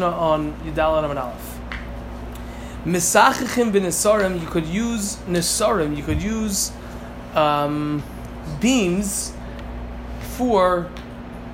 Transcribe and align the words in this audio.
On 0.00 0.52
Yudal 0.64 1.08
and 1.10 1.18
Aleph. 1.18 1.58
Misachachim 2.84 3.72
bin 3.72 3.84
Nisarim, 3.84 4.40
you 4.40 4.46
could 4.46 4.66
use 4.66 5.16
Nisarim, 5.28 5.96
you 5.96 6.02
could 6.02 6.22
use 6.22 6.72
um, 7.34 8.02
beams 8.60 9.32
for 10.36 10.90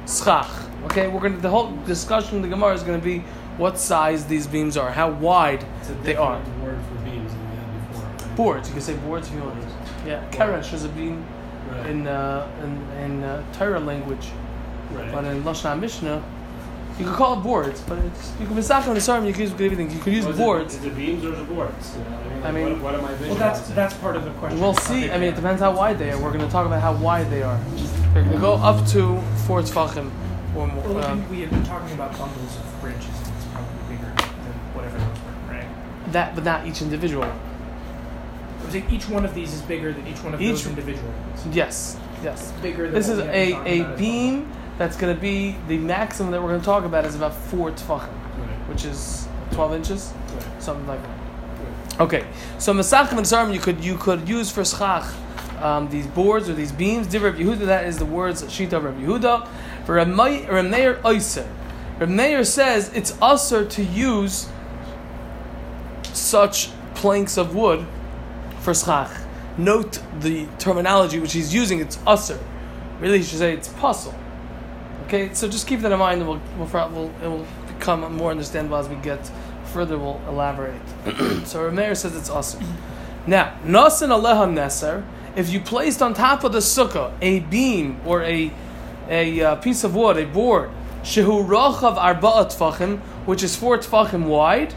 schach. 0.07 0.49
Okay, 0.85 1.09
we're 1.09 1.21
gonna 1.21 1.37
the 1.39 1.51
whole 1.51 1.73
discussion 1.87 2.37
in 2.37 2.43
the 2.43 2.49
Gemara 2.49 2.73
is 2.75 2.83
gonna 2.83 2.99
be 2.99 3.19
what 3.59 3.77
size 3.79 4.25
these 4.27 4.47
beams 4.47 4.77
are, 4.77 4.91
how 4.91 5.11
wide 5.11 5.65
they 6.03 6.15
are. 6.17 6.41
word 6.63 6.79
for 6.89 6.95
beams 7.05 7.33
than 7.33 7.51
we 7.51 7.57
had 7.57 7.91
before. 7.91 8.05
right? 8.29 8.37
Boards, 8.37 8.69
you 8.69 8.75
can 8.75 8.83
say 8.83 8.95
boards 8.97 9.29
if 9.29 9.35
you 9.35 9.41
want. 9.43 9.65
Yeah, 10.07 10.25
keresh 10.31 10.73
is 10.73 10.85
a 10.85 10.89
beam 10.89 11.25
Right. 11.71 11.87
in 11.91 12.07
uh, 12.07 12.49
in, 12.63 13.03
in 13.05 13.25
uh, 13.25 13.43
Torah 13.53 13.79
language, 13.81 14.29
right. 14.93 15.13
but 15.13 15.25
in 15.27 15.43
Lashon 15.43 15.81
Mishnah, 15.81 16.23
you 16.99 17.05
could 17.07 17.15
call 17.15 17.39
it 17.39 17.43
boards, 17.43 17.81
but 17.83 17.99
it's 17.99 18.33
you 18.41 18.47
can 18.47 18.57
misachim 18.57 18.95
Nisarim, 18.95 19.27
you 19.27 19.33
can 19.33 19.43
use 19.43 19.53
everything. 19.53 19.91
You 19.91 19.99
could 20.01 20.13
use 20.13 20.27
Was 20.27 20.37
boards. 20.37 20.75
Is 20.75 20.85
it 20.85 20.97
beams 20.97 21.25
or 21.25 21.33
is 21.33 21.41
it 21.41 21.49
boards? 21.49 21.97
You 21.97 22.05
know, 22.05 22.17
I 22.17 22.29
mean, 22.29 22.45
I 22.45 22.53
mean- 22.53 22.83
what, 22.83 22.93
what 22.93 22.95
am 22.95 23.05
I 23.05 23.15
visualizing? 23.15 23.29
Well, 23.29 23.39
that's 23.39 23.69
that's 23.71 23.95
part 23.95 24.17
of 24.17 24.25
the 24.25 24.31
question. 24.33 24.61
We'll 24.61 24.75
see. 24.75 25.11
I 25.11 25.19
mean, 25.19 25.29
it 25.33 25.37
depends 25.37 25.61
how 25.61 25.77
wide 25.77 25.99
they 25.99 26.11
are. 26.11 26.21
We're 26.21 26.33
going 26.33 26.45
to 26.45 26.51
talk 26.51 26.67
about 26.67 26.81
how 26.83 26.95
wide 26.95 27.31
they 27.31 27.43
are. 27.43 27.59
They're 28.15 28.23
going 28.25 28.35
to 28.35 28.41
go 28.41 28.55
up 28.55 28.87
to 28.89 29.21
four 29.47 29.61
tefachim 29.63 30.11
or 30.57 30.67
more. 30.67 30.83
Well, 30.85 31.05
Um, 31.05 31.29
we, 31.31 31.41
have 31.43 31.51
been 31.51 31.63
talking 31.65 31.93
about 31.95 32.17
bundles 32.19 32.57
of 32.57 32.81
branches, 32.81 33.07
and 33.07 33.37
it's 33.37 33.47
probably 33.53 33.97
bigger 33.97 34.07
than 34.17 34.55
whatever 34.75 34.99
those 34.99 35.19
were, 35.19 35.53
right? 35.55 36.13
that, 36.13 36.35
but 36.35 36.43
not 36.45 36.67
each 36.67 36.83
individual. 36.83 37.25
I 37.25 38.65
was 38.65 38.73
saying 38.73 38.91
each 38.91 39.09
one 39.09 39.25
of 39.25 39.35
these 39.35 39.53
is 39.55 39.63
bigger 39.63 39.93
than 39.93 40.07
each 40.07 40.23
one 40.25 40.35
of 40.35 40.41
Each- 40.43 40.51
those 40.51 40.67
individual 40.67 41.11
ones. 41.11 41.47
Yes, 41.57 41.97
yes. 42.25 42.53
Bigger 42.61 42.85
than 42.87 42.95
This 42.95 43.09
what 43.09 43.19
is 43.19 43.21
we 43.21 43.25
have 43.27 43.33
been 43.65 43.67
a, 43.67 43.71
a 43.71 43.81
about 43.83 43.93
as 43.93 43.99
beam 44.01 44.53
that's 44.79 44.97
going 44.97 45.15
to 45.15 45.21
be 45.21 45.57
the 45.67 45.77
maximum 45.79 46.31
that 46.33 46.41
we're 46.43 46.49
going 46.49 46.61
to 46.61 46.65
talk 46.67 46.85
about 46.85 47.05
is 47.05 47.15
about 47.15 47.35
four 47.35 47.71
tefachim, 47.73 48.09
Right. 48.09 48.69
which 48.69 48.85
is 48.85 49.27
twelve 49.51 49.75
inches, 49.75 50.13
Right. 50.35 50.63
something 50.63 50.87
like 50.87 51.03
that. 51.03 51.09
Right. 51.09 52.01
Okay, 52.01 52.25
so 52.59 52.73
masachim 52.73 53.19
and 53.19 53.27
sarm 53.27 53.53
you 53.53 53.59
could 53.61 53.83
you 53.85 53.97
could 53.97 54.29
use 54.29 54.51
for 54.51 54.65
schach 54.65 55.05
um, 55.61 55.89
these 55.91 56.07
boards 56.07 56.49
or 56.49 56.55
these 56.55 56.71
beams. 56.71 57.09
Divrei 57.09 57.35
Yehuda 57.37 57.67
that 57.67 57.85
is 57.87 57.99
the 57.99 58.07
words 58.07 58.43
shita 58.45 58.75
of 58.75 58.85
Reb 58.85 58.99
Yehuda. 59.01 59.49
For 59.85 59.95
Reb 59.97 60.09
Mai- 60.09 60.47
Reb 60.49 60.67
Meir 60.67 60.95
oiser, 61.05 61.47
Reb 61.99 62.09
Meir 62.11 62.45
says 62.45 62.93
it's 62.95 63.17
usher 63.21 63.65
to 63.65 63.83
use 63.83 64.49
such 66.13 66.71
planks 66.95 67.37
of 67.37 67.55
wood 67.55 67.87
for 68.61 68.75
schach. 68.75 69.11
Note 69.57 70.01
the 70.21 70.47
terminology 70.59 71.19
which 71.19 71.33
he's 71.33 71.53
using. 71.53 71.81
It's 71.81 71.99
usher. 72.07 72.39
Really, 73.01 73.19
he 73.19 73.25
should 73.25 73.39
say 73.39 73.53
it's 73.55 73.69
pasul. 73.69 74.15
Okay, 75.09 75.33
so 75.33 75.49
just 75.49 75.67
keep 75.67 75.81
that 75.81 75.91
in 75.91 75.99
mind, 75.99 76.21
and 76.21 76.29
we'll, 76.29 76.41
we'll, 76.59 76.91
we'll 76.91 77.11
it 77.25 77.29
will 77.29 77.47
become 77.67 78.15
more 78.15 78.31
understandable 78.31 78.77
as 78.77 78.91
we 78.91 78.97
get 78.97 79.19
further. 79.73 79.97
We'll 79.97 80.21
elaborate. 80.29 80.87
so 81.47 81.61
Rameir 81.67 81.97
says 81.97 82.15
it's 82.15 82.29
awesome. 82.29 82.63
Now, 83.27 83.59
nasan 83.65 84.11
aleha 84.11 84.47
neser. 84.47 85.07
If 85.35 85.49
you 85.49 85.61
placed 85.61 86.03
on 86.03 86.13
top 86.13 86.45
of 86.45 86.53
the 86.53 86.59
sukkah 86.59 87.15
a 87.23 87.41
beam 87.41 87.99
or 88.05 88.23
a 88.23 88.53
a 89.09 89.41
uh, 89.41 89.57
piece 89.57 89.83
of 89.83 89.95
wood, 89.95 90.19
a 90.19 90.27
board, 90.27 90.69
shehu 91.05 91.43
rochav 91.43 91.97
arba'a 91.97 92.45
tfachim, 92.55 92.99
which 93.25 93.43
is 93.43 93.57
four 93.57 93.79
tfachim 93.79 94.27
wide, 94.27 94.75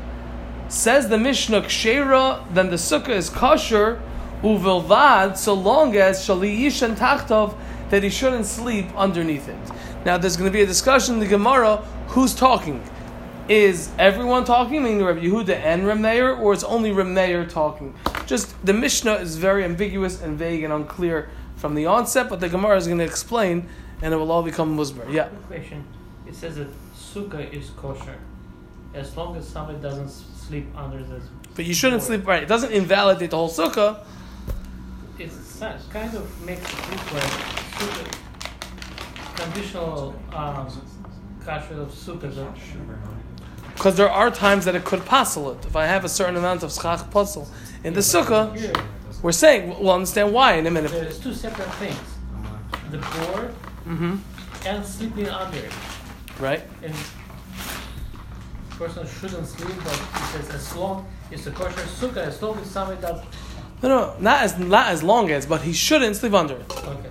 says 0.70 1.10
the 1.10 1.18
Mishnah 1.18 1.64
kshera, 1.64 2.42
then 2.54 2.70
the 2.70 2.78
sukkah 2.78 3.10
is 3.10 3.30
kosher 3.30 4.02
uvilvad, 4.42 5.36
so 5.36 5.54
long 5.54 5.98
as 5.98 6.26
shaliyishan 6.26 6.96
tachtov 6.96 7.54
that 7.92 8.04
he 8.04 8.10
shouldn't 8.10 8.46
sleep 8.46 8.88
underneath 8.96 9.48
it. 9.48 9.58
Now, 10.06 10.18
there's 10.18 10.38
going 10.38 10.50
to 10.50 10.54
be 10.54 10.64
a 10.64 10.66
discussion 10.66 11.16
in 11.16 11.20
the 11.20 11.28
Gemara 11.28 11.78
who's 12.08 12.34
talking. 12.34 12.84
Is 13.50 13.92
everyone 14.00 14.46
talking, 14.46 14.82
meaning 14.82 15.04
Rabbi 15.04 15.20
Yehuda 15.20 15.56
and 15.58 15.86
Reb 15.86 16.00
Meir, 16.00 16.34
or 16.34 16.54
is 16.54 16.64
only 16.64 16.92
Reb 16.92 17.08
Meir 17.08 17.46
talking? 17.46 17.94
Just 18.26 18.66
the 18.66 18.74
Mishnah 18.74 19.16
is 19.16 19.36
very 19.36 19.66
ambiguous 19.66 20.22
and 20.22 20.40
vague 20.40 20.64
and 20.64 20.74
unclear 20.74 21.30
from 21.58 21.76
the 21.76 21.86
onset, 21.86 22.30
but 22.30 22.40
the 22.40 22.48
Gemara 22.48 22.78
is 22.78 22.88
going 22.88 23.00
to 23.00 23.04
explain, 23.04 23.68
and 24.02 24.14
it 24.14 24.18
will 24.18 24.32
all 24.32 24.42
become 24.42 24.76
musbar. 24.78 25.12
Yeah. 25.12 25.28
Question. 25.48 25.84
It 26.26 26.36
says 26.36 26.56
that 26.56 26.70
sukkah 26.96 27.52
is 27.52 27.72
kosher 27.72 28.18
as 28.94 29.16
long 29.18 29.36
as 29.36 29.48
somebody 29.48 29.80
doesn't 29.80 30.10
sleep 30.10 30.66
under 30.76 31.04
the. 31.04 31.22
But 31.56 31.66
you 31.66 31.74
shouldn't 31.74 32.04
sleep 32.04 32.26
right. 32.26 32.42
It 32.42 32.50
doesn't 32.50 32.72
invalidate 32.72 33.32
the 33.32 33.38
whole 33.38 33.50
sukkah. 33.50 34.06
It's 35.20 35.51
sa- 35.62 35.78
kind 35.92 36.14
of 36.16 36.26
makes 36.42 36.64
it 36.74 36.80
look 36.90 37.14
like 37.14 37.34
sukkah. 37.78 38.08
Conditional 39.36 40.16
um, 40.34 40.68
kasher 41.46 41.78
of 41.78 41.90
sukkah. 41.92 42.34
Because 43.76 43.96
there 43.96 44.10
are 44.10 44.32
times 44.32 44.66
that 44.66 44.76
it 44.76 44.84
could 44.84 45.06
pasul 45.06 45.52
it. 45.52 45.66
If 45.66 45.76
I 45.76 45.86
have 45.86 46.04
a 46.04 46.10
certain 46.10 46.36
amount 46.36 46.64
of 46.64 46.72
schach 46.72 47.02
pasul 47.12 47.48
in 47.84 47.94
the 47.94 48.00
sukkah, 48.02 48.46
we're 49.22 49.32
saying 49.44 49.62
we'll 49.80 49.92
understand 49.92 50.34
why 50.34 50.54
in 50.54 50.66
a 50.66 50.72
minute. 50.72 50.92
there's 50.92 51.20
two 51.20 51.34
separate 51.34 51.72
things: 51.76 52.08
the 52.90 52.98
board 52.98 53.54
hmm 53.84 54.16
and 54.66 54.86
sleeping 54.86 55.28
under 55.28 55.58
it. 55.58 55.74
Right? 56.40 56.64
And 56.84 56.94
person 58.78 59.06
shouldn't 59.08 59.48
sleep, 59.48 59.78
but 59.84 59.94
it 59.94 60.26
says 60.32 60.50
as 60.50 60.76
long 60.76 61.06
it's 61.30 61.46
a 61.46 61.52
kosher 61.52 61.86
sukkah, 62.00 62.26
as 62.32 62.42
long 62.42 62.58
as 62.60 62.70
somebody 62.70 63.00
does. 63.02 63.22
No, 63.82 63.90
no, 63.90 64.16
not 64.20 64.42
as 64.42 64.58
not 64.60 64.88
as 64.90 65.02
long 65.04 65.32
as, 65.32 65.46
but 65.46 65.62
he 65.62 65.74
shouldn't 65.74 66.16
sleep 66.16 66.34
under 66.34 66.56
it. 66.56 66.78
Okay. 66.88 67.10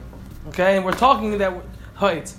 Okay, 0.49 0.77
and 0.77 0.85
we're 0.85 0.93
talking 0.93 1.37
that. 1.39 1.53
Wait, 2.01 2.35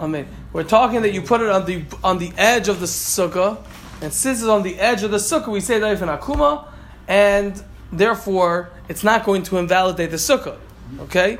Amen. 0.00 0.26
We're 0.52 0.64
talking 0.64 1.02
that 1.02 1.12
you 1.12 1.22
put 1.22 1.40
it 1.40 1.48
on 1.50 1.64
the 1.66 1.84
on 2.02 2.18
the 2.18 2.32
edge 2.36 2.68
of 2.68 2.80
the 2.80 2.86
sukkah, 2.86 3.58
and 4.02 4.12
since 4.12 4.40
it's 4.40 4.48
on 4.48 4.62
the 4.62 4.78
edge 4.78 5.02
of 5.02 5.10
the 5.10 5.18
sukkah, 5.18 5.48
we 5.48 5.60
say 5.60 5.78
that 5.78 5.92
if 5.92 6.02
an 6.02 6.08
akuma, 6.08 6.66
and 7.08 7.62
therefore 7.92 8.70
it's 8.88 9.04
not 9.04 9.24
going 9.24 9.42
to 9.44 9.58
invalidate 9.58 10.10
the 10.10 10.16
sukkah. 10.16 10.56
Okay, 11.00 11.38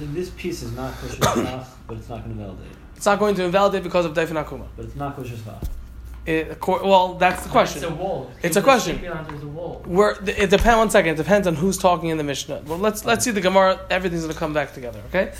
This 0.00 0.30
piece 0.30 0.62
is 0.62 0.72
not 0.72 0.94
kosher 0.94 1.16
but 1.86 1.96
it's 1.98 2.08
not 2.08 2.24
going 2.24 2.36
to 2.36 2.42
invalidate. 2.42 2.72
it's 2.96 3.06
not 3.06 3.18
going 3.18 3.34
to 3.36 3.44
invalidate 3.44 3.82
because 3.82 4.04
of 4.04 4.14
daifin 4.14 4.42
akuma. 4.42 4.66
But 4.76 4.86
it's 4.86 4.96
not 4.96 5.16
kosher. 5.16 5.36
It, 6.26 6.66
well, 6.66 7.14
that's 7.14 7.42
the 7.42 7.50
question. 7.50 7.82
It's 7.82 7.92
a 7.92 7.94
wall. 7.94 8.30
It's 8.42 8.56
a 8.56 8.62
question. 8.62 8.98
Sleeping 8.98 9.16
under 9.16 9.36
the 9.36 9.46
wall. 9.46 9.82
We're, 9.86 10.12
it 10.26 10.48
depends. 10.48 10.78
One 10.78 10.90
second. 10.90 11.12
It 11.12 11.16
depends 11.16 11.46
on 11.46 11.54
who's 11.54 11.76
talking 11.76 12.08
in 12.08 12.16
the 12.16 12.24
Mishnah. 12.24 12.62
Well, 12.66 12.78
let's 12.78 13.04
let's 13.04 13.24
see 13.24 13.30
the 13.30 13.42
Gemara. 13.42 13.80
Everything's 13.90 14.22
going 14.22 14.32
to 14.32 14.38
come 14.38 14.54
back 14.54 14.72
together. 14.72 15.02
Okay. 15.08 15.34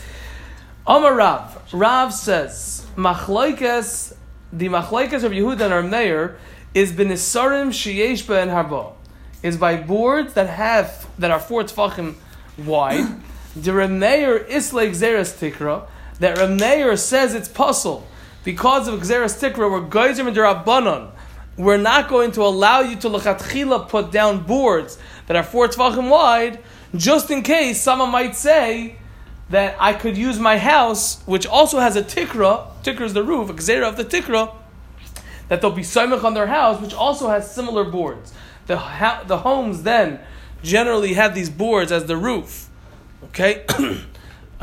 Amar 0.87 1.15
Rav. 1.15 1.73
Rav 1.73 2.13
says 2.13 2.87
machloikes 2.97 4.15
the 4.53 4.69
machloikes 4.69 5.25
of 5.25 5.33
Yehuda 5.33 5.63
and 5.63 5.75
Rav 5.75 5.91
Meir 5.91 6.39
is 6.75 6.93
benisarim 6.93 7.69
sheyesh 7.69 8.29
and 8.43 8.51
harba 8.51 8.93
is 9.43 9.57
by 9.57 9.77
boards 9.77 10.35
that 10.35 10.49
have 10.49 11.07
that 11.19 11.31
are 11.31 11.41
four 11.41 11.65
tefachim 11.65 12.15
wide. 12.59 13.07
the 13.57 13.73
Rav 13.73 13.91
Meir 13.91 14.37
is 14.37 14.75
like 14.75 14.91
zeres 14.91 15.33
tikra 15.39 15.87
that 16.21 16.39
Rav 16.39 16.99
says 16.99 17.35
it's 17.35 17.49
pasul 17.49 18.05
because 18.45 18.87
of 18.87 19.01
zeres 19.01 19.41
tikra. 19.41 19.71
We're 19.71 19.89
geyser 19.89 20.23
midrabanon. 20.23 21.11
We're 21.57 21.79
not 21.79 22.09
going 22.09 22.33
to 22.33 22.43
allow 22.43 22.81
you 22.81 22.97
to 22.97 23.09
lechatchila 23.09 23.89
put 23.89 24.13
down 24.13 24.45
boards 24.45 24.99
that 25.27 25.37
are 25.37 25.43
four 25.43 25.69
tefachim 25.69 26.11
wide, 26.11 26.61
just 26.95 27.31
in 27.31 27.43
case 27.43 27.81
someone 27.81 28.11
might 28.11 28.37
say 28.37 28.97
that 29.51 29.77
I 29.79 29.93
could 29.93 30.17
use 30.17 30.39
my 30.39 30.59
house, 30.59 31.23
which 31.27 31.47
also 31.47 31.79
has 31.79 31.97
a 31.97 32.03
tikra. 32.03 32.67
Tikra 32.83 33.03
is 33.03 33.15
the 33.15 33.23
roof, 33.23 33.51
a 33.51 33.55
gzera 33.55 33.89
of 33.89 33.97
the 33.97 34.05
tikra. 34.05 34.55
That 35.49 35.61
they'll 35.61 35.71
be 35.71 35.83
soimach 35.83 36.25
on 36.25 36.35
their 36.35 36.47
house, 36.47 36.81
which 36.81 36.95
also 36.95 37.29
has 37.29 37.55
similar 37.55 37.85
boards. 37.85 38.33
The 38.67 38.79
ha- 38.79 39.25
the 39.27 39.39
homes 39.39 39.83
then 39.83 40.21
generally 40.63 41.15
have 41.15 41.35
these 41.35 41.51
boards 41.51 41.93
as 41.93 42.07
the 42.07 42.17
roof. 42.17 42.69
Okay. 43.25 43.65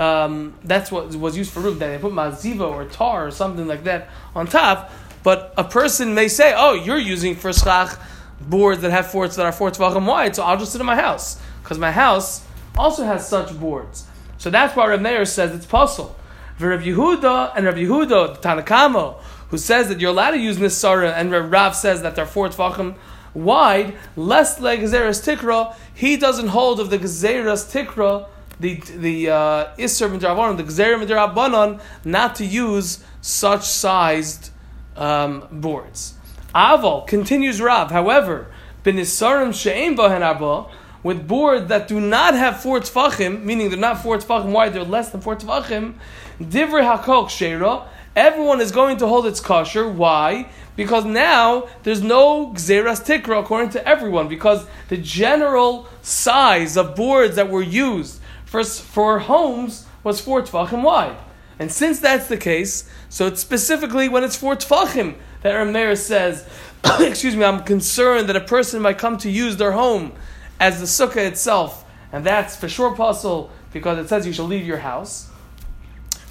Um, 0.02 0.56
that's 0.64 0.92
what 0.92 1.14
was 1.16 1.38
used 1.38 1.52
for 1.52 1.60
roof. 1.60 1.78
That 1.78 1.90
they 1.90 1.98
put 2.00 2.12
maziva 2.12 2.68
or 2.68 2.86
tar 2.86 3.28
or 3.28 3.32
something 3.32 3.68
like 3.68 3.84
that 3.84 4.10
on 4.36 4.48
top. 4.48 4.92
But 5.22 5.54
a 5.58 5.64
person 5.64 6.16
may 6.16 6.28
say, 6.28 6.56
"Oh, 6.58 6.74
you're 6.74 6.98
using 6.98 7.36
for 7.36 7.54
schach 7.54 8.00
boards 8.40 8.82
that 8.82 8.90
have 8.90 9.12
forts 9.12 9.36
that 9.36 9.46
are 9.46 9.52
four 9.52 9.70
tvachim 9.70 10.06
wide, 10.08 10.36
so 10.36 10.44
I'll 10.44 10.58
just 10.58 10.72
sit 10.72 10.82
in 10.82 10.88
my 10.88 10.96
house 10.96 11.40
because 11.62 11.78
my 11.78 11.92
house 11.92 12.44
also 12.76 13.04
has 13.06 13.30
such 13.30 13.58
boards." 13.60 14.06
So 14.40 14.50
that's 14.50 14.76
why 14.76 14.88
Rav 14.88 15.02
Meir 15.02 15.24
says 15.26 15.54
it's 15.54 15.68
pasul. 15.68 16.16
Rav 16.60 16.82
Yehuda 16.82 17.54
and 17.56 17.68
Rav 17.68 17.76
Yehuda, 17.76 18.42
the 18.42 18.48
Tanakamo, 18.48 19.20
who 19.50 19.58
says 19.60 19.88
that 19.90 20.00
you're 20.00 20.10
allowed 20.10 20.32
to 20.32 20.40
use 20.40 20.58
Nisara, 20.58 21.14
and 21.14 21.32
Rav 21.32 21.52
Rav 21.52 21.76
says 21.76 22.02
that 22.02 22.16
they're 22.16 22.26
four 22.26 22.50
tvachim 22.50 22.96
wide, 23.36 23.96
less 24.16 24.60
like 24.60 24.80
Gezeras 24.80 25.22
Tikra, 25.24 25.76
he 25.94 26.18
doesn't 26.18 26.48
hold 26.48 26.80
of 26.80 26.90
the 26.90 26.98
Gezeras 26.98 27.72
Tikra, 27.72 28.28
the 28.62 28.76
the 28.76 29.30
uh, 29.30 29.76
the 29.76 29.84
Gezerim 29.84 31.06
Midrabanon, 31.06 31.82
not 32.06 32.36
to 32.36 32.46
use 32.46 33.04
such 33.22 33.64
sized 33.64 34.52
um, 34.96 35.48
boards. 35.52 36.14
Aval 36.54 37.08
continues 37.08 37.62
Rav, 37.62 37.92
however, 37.92 38.48
Benisarim 38.84 39.54
She'em 39.54 39.96
Bahen 39.96 40.22
Arba, 40.22 40.70
with 41.04 41.28
boards 41.28 41.68
that 41.68 41.88
do 41.88 42.00
not 42.00 42.34
have 42.36 42.62
four 42.62 42.80
tefachim, 42.80 43.44
meaning 43.44 43.70
they're 43.70 43.80
not 43.80 44.04
four 44.04 44.18
tefachim 44.18 44.52
wide, 44.52 44.74
they're 44.74 44.84
less 44.84 45.10
than 45.10 45.22
four 45.22 45.36
tefachim, 45.36 45.96
Divrei 46.40 46.84
Hakol 46.84 47.26
Sheira, 47.28 47.88
everyone 48.16 48.60
is 48.60 48.72
going 48.72 48.98
to 48.98 49.08
hold 49.08 49.26
its 49.26 49.40
kosher. 49.40 49.88
Why? 49.88 50.50
Because 50.76 51.06
now 51.06 51.68
there's 51.84 52.02
no 52.02 52.48
gzeras 52.54 53.06
tikra 53.06 53.40
according 53.40 53.70
to 53.72 53.88
everyone, 53.88 54.28
because 54.28 54.66
the 54.90 54.98
general 54.98 55.88
size 56.02 56.76
of 56.76 56.96
boards 56.96 57.36
that 57.36 57.50
were 57.50 57.62
used 57.62 58.20
for, 58.52 58.66
for 58.66 59.20
homes 59.20 59.86
was 60.04 60.20
four 60.20 60.42
tefachim 60.42 60.84
wide. 60.84 61.16
And 61.58 61.72
since 61.72 62.02
that's 62.02 62.28
the 62.28 62.36
case, 62.36 62.84
so 63.08 63.28
it's 63.28 63.40
specifically 63.40 64.10
when 64.10 64.26
it's 64.26 64.36
four 64.36 64.58
tefachim 64.58 65.16
that 65.42 65.54
Rameir 65.54 65.98
says, 65.98 66.46
excuse 67.00 67.34
me, 67.34 67.46
I'm 67.46 67.64
concerned 67.64 68.28
that 68.28 68.36
a 68.36 68.42
person 68.42 68.82
might 68.82 68.98
come 68.98 69.18
to 69.20 69.30
use 69.30 69.56
their 69.56 69.72
home 69.72 70.12
as 70.60 70.82
the 70.82 70.86
sukkah 70.86 71.26
itself, 71.26 71.86
and 72.12 72.26
that's 72.26 72.58
for 72.58 72.68
sure 72.68 72.94
possible 72.94 73.52
because 73.72 73.98
it 73.98 74.10
says 74.10 74.28
you 74.28 74.34
shall 74.34 74.48
leave 74.48 74.68
your 74.68 74.80
house. 74.80 75.30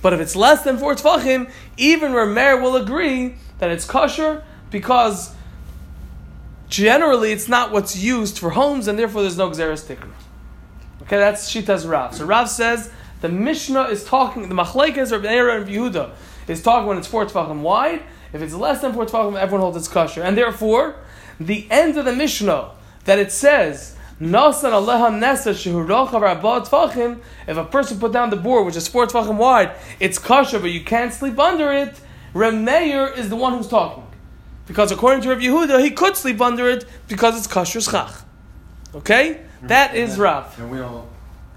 But 0.02 0.12
if 0.12 0.20
it's 0.20 0.37
less 0.37 0.62
than 0.62 0.76
four 0.76 0.94
tefachim, 0.94 1.50
even 1.78 2.12
Rameir 2.12 2.61
will 2.61 2.76
agree 2.76 3.37
that 3.61 3.70
it's 3.70 3.87
kosher 3.87 4.44
because 4.70 5.34
generally 6.69 7.32
it's 7.32 7.49
not 7.49 7.72
what's 7.72 7.96
used 7.96 8.38
for 8.38 8.50
homes, 8.50 8.88
and 8.88 8.99
therefore 8.99 9.22
there's 9.22 9.38
no 9.38 9.49
gzeres 9.49 9.87
tikra. 9.87 10.11
Okay, 11.10 11.18
that's 11.18 11.52
Shita's 11.52 11.88
Rav. 11.88 12.14
So 12.14 12.24
Rav 12.24 12.48
says 12.48 12.88
the 13.20 13.28
Mishnah 13.28 13.86
is 13.86 14.04
talking, 14.04 14.48
the 14.48 14.54
Machlekes 14.54 15.10
or 15.10 15.18
Be'era 15.18 15.60
and 15.60 15.68
Yehuda 15.68 16.12
is 16.46 16.62
talking 16.62 16.86
when 16.86 16.98
it's 16.98 17.08
four 17.08 17.26
tefachim 17.26 17.62
wide. 17.62 18.04
If 18.32 18.42
it's 18.42 18.54
less 18.54 18.80
than 18.80 18.92
four 18.92 19.06
tefachim, 19.06 19.36
everyone 19.36 19.62
holds 19.62 19.76
its 19.76 19.88
kosher. 19.88 20.22
And 20.22 20.38
therefore, 20.38 20.94
the 21.40 21.66
end 21.68 21.96
of 21.96 22.04
the 22.04 22.12
Mishnah 22.12 22.70
that 23.06 23.18
it 23.18 23.32
says, 23.32 23.96
Nasan 24.20 24.70
aleha 24.70 25.10
nesa 25.10 25.52
shehurochav 25.52 26.40
tefachim, 26.68 27.18
if 27.48 27.56
a 27.56 27.64
person 27.64 27.98
put 27.98 28.12
down 28.12 28.30
the 28.30 28.36
board, 28.36 28.64
which 28.64 28.76
is 28.76 28.86
four 28.86 29.04
tefachim 29.08 29.36
wide, 29.36 29.72
it's 29.98 30.16
kosher, 30.16 30.60
but 30.60 30.70
you 30.70 30.84
can't 30.84 31.12
sleep 31.12 31.40
under 31.40 31.72
it, 31.72 32.00
Remeir 32.34 33.18
is 33.18 33.30
the 33.30 33.34
one 33.34 33.56
who's 33.56 33.66
talking. 33.66 34.06
Because 34.68 34.92
according 34.92 35.22
to 35.22 35.30
Rav 35.30 35.38
Yehuda, 35.38 35.82
he 35.82 35.90
could 35.90 36.16
sleep 36.16 36.40
under 36.40 36.70
it 36.70 36.84
because 37.08 37.36
it's 37.36 37.48
kosher 37.48 37.80
schach. 37.80 38.12
Okay? 38.94 39.40
That 39.62 39.94
is 39.94 40.18
rough. 40.18 40.58
And 40.58 40.70
we 40.70 40.78
don't, 40.78 41.06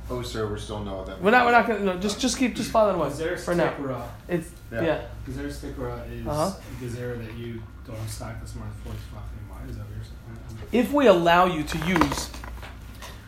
oh 0.10 0.22
sir, 0.22 0.48
we're 0.48 0.58
still 0.58 0.80
know 0.84 1.06
that. 1.06 1.22
We're 1.22 1.32
not, 1.32 1.46
we're 1.46 1.52
not 1.52 1.68
gonna, 1.68 1.80
no, 1.80 1.98
just, 2.00 2.20
just 2.20 2.38
keep, 2.38 2.56
just 2.56 2.72
follow 2.72 2.94
away 2.96 3.10
Gezer 3.10 3.40
for 3.40 3.56
now. 3.56 3.72
Stikra. 3.74 4.02
It's, 4.28 4.50
Yeah. 4.72 4.82
yeah. 4.82 5.02
Gezer 5.28 5.48
Stikra 5.48 6.12
is 6.12 6.28
Uh-huh. 6.28 6.52
Gezer 6.82 7.26
that 7.26 7.34
you 7.38 7.62
don't 7.88 7.98
have 7.98 8.10
stock 8.10 8.36
that's 8.40 8.56
more 8.56 8.66
than 8.66 8.74
four 8.84 8.94
tefachim 8.94 9.50
wide. 9.50 9.70
Is 9.70 9.78
that 9.78 9.84
what 9.86 9.96
you're 9.96 10.04
saying? 10.04 10.68
if 10.72 10.92
we 10.92 11.08
allow 11.08 11.46
you 11.46 11.64
to 11.64 11.78
use 11.88 12.30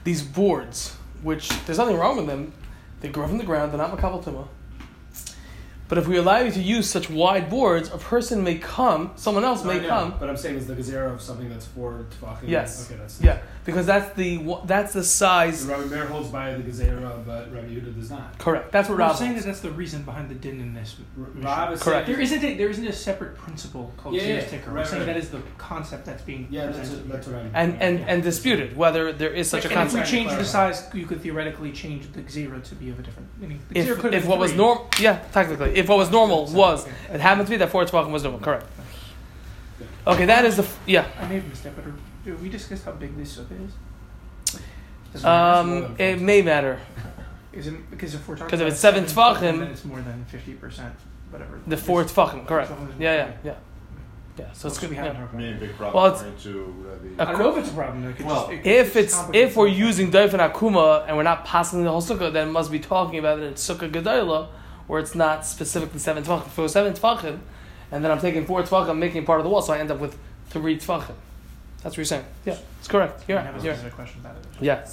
these 0.03 0.21
boards, 0.21 0.95
which 1.23 1.49
there's 1.65 1.77
nothing 1.77 1.97
wrong 1.97 2.17
with 2.17 2.27
them, 2.27 2.51
they 3.01 3.09
grow 3.09 3.27
from 3.27 3.37
the 3.37 3.43
ground, 3.43 3.71
they're 3.71 3.77
not 3.77 3.95
makabel 3.95 4.23
tumah. 4.23 4.47
But 5.87 5.99
if 5.99 6.07
we 6.07 6.17
allow 6.17 6.39
you 6.39 6.51
to 6.51 6.59
use 6.59 6.89
such 6.89 7.11
wide 7.11 7.47
boards, 7.49 7.89
a 7.91 7.97
person 7.99 8.43
may 8.43 8.55
come, 8.57 9.11
someone 9.17 9.43
else 9.45 9.63
I 9.63 9.67
may 9.75 9.79
know, 9.81 9.87
come. 9.87 10.15
But 10.19 10.29
I'm 10.29 10.37
saying 10.37 10.55
is 10.55 10.65
the 10.65 10.73
Gezer 10.75 11.13
of 11.13 11.21
something 11.21 11.47
that's 11.47 11.67
four 11.67 12.05
tefachim. 12.19 12.47
Yes. 12.47 12.89
Okay, 12.89 12.99
that's 12.99 13.21
Yeah, 13.21 13.37
because 13.65 13.85
that's 13.87 14.13
the 14.15 14.57
that's 14.65 14.93
the 14.93 15.03
size. 15.03 15.65
Rabbi 15.65 15.85
Meir 15.85 16.05
holds 16.05 16.29
by 16.29 16.53
the 16.53 16.63
Gezerah, 16.63 17.25
but 17.25 17.51
Rabbi 17.51 17.67
Yehuda 17.67 17.95
does 17.95 18.11
not. 18.11 18.37
Correct. 18.37 18.71
That's 18.71 18.87
what 18.87 18.95
We're 18.97 19.05
Rav 19.05 19.17
saying 19.17 19.35
that 19.35 19.43
that's 19.43 19.59
the 19.61 19.71
reason 19.71 20.03
behind 20.03 20.29
the 20.29 20.35
din 20.35 20.61
in 20.61 20.73
this. 20.73 20.95
R- 21.19 21.25
mission. 21.27 21.41
Rob 21.41 21.73
is 21.73 21.81
Correct. 21.81 22.07
There 22.07 22.19
isn't 22.21 22.43
a, 22.43 22.55
there 22.57 22.69
isn't 22.69 22.85
a 22.87 22.93
separate 22.93 23.35
principle 23.37 23.91
called 23.97 24.15
Yeah, 24.15 24.21
yeah, 24.23 24.33
yeah, 24.35 24.45
ticker. 24.45 24.69
We're 24.71 24.77
right, 24.77 24.87
saying 24.87 25.05
that 25.07 25.17
is 25.17 25.29
the 25.29 25.41
concept 25.57 26.05
that's 26.05 26.21
being 26.21 26.47
Yeah, 26.51 26.67
that's, 26.67 26.77
presented. 26.77 27.09
that's 27.11 27.27
what 27.27 27.35
I'm. 27.37 27.51
And 27.53 27.81
and 27.81 27.99
and 28.01 28.23
disputed 28.23 28.77
whether 28.77 29.11
there 29.11 29.31
is 29.31 29.49
such 29.49 29.65
a 29.65 29.77
and 29.77 29.87
if 29.87 29.93
we 29.93 30.03
change 30.03 30.29
the 30.31 30.45
size, 30.45 30.87
you 30.93 31.05
could 31.05 31.21
theoretically 31.21 31.71
change 31.71 32.11
the 32.13 32.23
zero 32.29 32.59
to 32.59 32.75
be 32.75 32.89
of 32.91 32.99
a 32.99 33.01
different. 33.01 33.27
Meaning 33.41 33.59
the 33.69 33.79
If, 33.79 33.85
zero 33.85 33.95
could 33.99 34.13
have 34.13 34.21
if 34.21 34.21
been 34.23 34.29
what 34.29 34.39
was 34.39 34.51
three. 34.51 34.57
norm, 34.59 34.79
yeah, 34.99 35.19
technically, 35.33 35.75
if 35.75 35.89
what 35.89 35.97
was 35.97 36.11
normal 36.11 36.45
was 36.47 36.83
Okay. 36.85 36.93
it 37.15 37.19
happened 37.19 37.47
to 37.47 37.51
be 37.51 37.57
that 37.57 37.69
four 37.69 37.83
tefachim 37.85 38.11
was 38.11 38.21
normal. 38.23 38.39
Correct. 38.41 38.65
Okay, 40.07 40.25
that 40.25 40.45
is 40.45 40.57
the 40.57 40.63
f- 40.63 40.79
yeah. 40.85 41.07
I 41.19 41.27
may 41.27 41.35
have 41.35 41.47
missed 41.47 41.63
that, 41.63 41.75
but 41.75 41.85
are- 41.85 41.93
did 42.23 42.41
we 42.41 42.49
discussed 42.49 42.85
how 42.85 42.91
big 42.91 43.17
this 43.17 43.37
sukkah 43.37 43.65
is? 43.65 44.59
Doesn't 45.13 45.23
matter. 45.27 45.85
Um, 45.87 45.95
it 45.97 46.21
may 46.21 46.41
matter. 46.41 46.79
Is 47.53 47.67
it 47.67 47.89
because 47.89 48.13
if 48.13 48.27
we're 48.27 48.35
talking 48.35 48.49
'Cause 48.49 48.59
if 48.59 48.65
about 48.65 48.71
it's 48.73 48.81
seven 48.81 49.05
tefachim, 49.05 49.35
tefachim- 49.37 49.59
then 49.59 49.61
it's 49.69 49.85
more 49.85 50.01
than 50.01 50.25
fifty 50.25 50.53
percent, 50.53 50.93
whatever. 51.31 51.59
The 51.67 51.77
four 51.77 52.03
tefachim, 52.03 52.45
correct? 52.45 52.71
Yeah, 52.99 53.13
yeah, 53.15 53.31
yeah, 53.43 53.53
yeah. 54.37 54.43
So 54.43 54.43
it's 54.43 54.61
That's 54.61 54.63
what 54.63 54.81
good. 54.81 54.89
we 54.91 54.95
Yeah. 54.97 55.03
haven't 55.03 55.21
talked. 55.21 55.33
Me 55.35 55.47
and 55.49 55.59
Big 55.59 55.69
Well, 55.79 55.91
Problem 55.91 56.13
it's- 56.13 56.21
according 56.21 56.43
to 56.43 56.89
uh, 56.89 57.15
the. 57.17 57.21
I 57.23 57.31
don't 57.31 57.39
know 57.41 57.51
if 57.51 57.57
it's 57.63 57.69
a 57.71 57.73
problem. 57.73 58.03
though. 58.03 58.09
It 58.09 58.17
could 58.17 58.25
Well, 58.25 58.35
just, 58.41 58.51
it 58.51 58.57
could 58.57 58.67
If 58.71 58.85
just 58.87 58.95
it's 58.97 59.15
complicate 59.15 59.49
if 59.49 59.55
we're 59.55 59.67
things. 59.67 59.79
using 59.79 60.11
Doifin 60.11 60.51
Akuma 60.53 61.05
and 61.07 61.15
we're 61.17 61.23
not 61.23 61.45
passing 61.45 61.83
the 61.83 61.89
whole 61.89 62.01
sukkah, 62.01 62.31
then 62.33 62.49
it 62.49 62.51
must 62.51 62.71
be 62.71 62.79
talking 62.79 63.17
about 63.17 63.39
it 63.39 63.43
in 63.43 63.53
Sukkah 63.53 63.89
Gedola, 63.89 64.47
where 64.87 64.99
it's 64.99 65.15
not 65.15 65.45
specifically 65.45 65.99
seven 65.99 66.23
tefachim. 66.23 66.45
If 66.47 66.59
it 66.59 66.61
was 66.61 66.73
seven 66.73 66.93
tefachim, 66.93 67.39
and 67.91 68.03
then 68.03 68.11
I'm 68.11 68.19
taking 68.19 68.45
four 68.45 68.61
tefachim, 68.63 68.89
I'm 68.89 68.99
making 68.99 69.25
part 69.25 69.39
of 69.39 69.43
the 69.43 69.49
wall, 69.49 69.61
so 69.61 69.73
I 69.73 69.79
end 69.79 69.91
up 69.91 69.99
with 69.99 70.17
three 70.49 70.77
tefachim. 70.77 71.15
That's 71.83 71.93
what 71.93 71.97
you're 71.97 72.05
saying. 72.05 72.25
Yeah, 72.45 72.57
it's 72.79 72.87
correct. 72.87 73.23
I 73.29 73.33
have 73.33 73.45
a 73.45 73.51
right. 73.51 73.63
You're 73.63 73.73
right. 73.73 73.79
specific 73.79 73.93
question 73.93 74.21
about 74.21 74.37
it. 74.37 74.45
Yeah. 74.59 74.85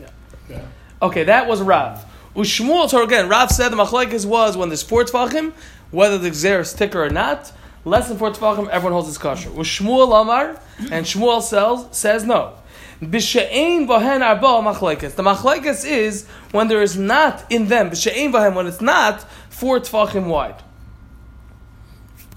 yeah. 0.00 0.08
Yeah. 0.48 0.62
Okay, 1.02 1.24
that 1.24 1.46
was 1.46 1.60
Rav. 1.60 2.04
Ushmuel, 2.34 2.88
so 2.88 3.02
again, 3.02 3.28
Rav 3.28 3.50
said 3.50 3.70
the 3.70 3.76
machlekes 3.76 4.24
was 4.24 4.56
when 4.56 4.68
there's 4.68 4.82
four 4.82 5.04
tefachim, 5.04 5.52
whether 5.90 6.18
the 6.18 6.30
gzer 6.30 6.60
is 6.60 6.72
thicker 6.72 7.02
or 7.02 7.10
not, 7.10 7.52
less 7.84 8.08
than 8.08 8.16
four 8.16 8.30
tefachim, 8.30 8.68
everyone 8.68 8.92
holds 8.92 9.08
his 9.08 9.18
kosher. 9.18 9.50
Ushmuel 9.50 10.20
Amar, 10.20 10.60
and 10.90 11.04
Shmuel 11.04 11.42
says, 11.42 11.86
says 11.96 12.24
no. 12.24 12.54
B'she'ein 13.02 13.86
bohen 13.86 14.22
arba 14.22 14.46
machlekes. 14.46 15.14
The 15.14 15.22
machlekes 15.22 15.86
is 15.86 16.26
when 16.52 16.68
there 16.68 16.82
is 16.82 16.96
not 16.96 17.44
in 17.50 17.68
them, 17.68 17.90
b'she'ein 17.90 18.32
bohen, 18.32 18.54
when 18.54 18.66
it's 18.66 18.80
not 18.80 19.22
four 19.50 19.80
tefachim 19.80 20.26
wide. 20.26 20.62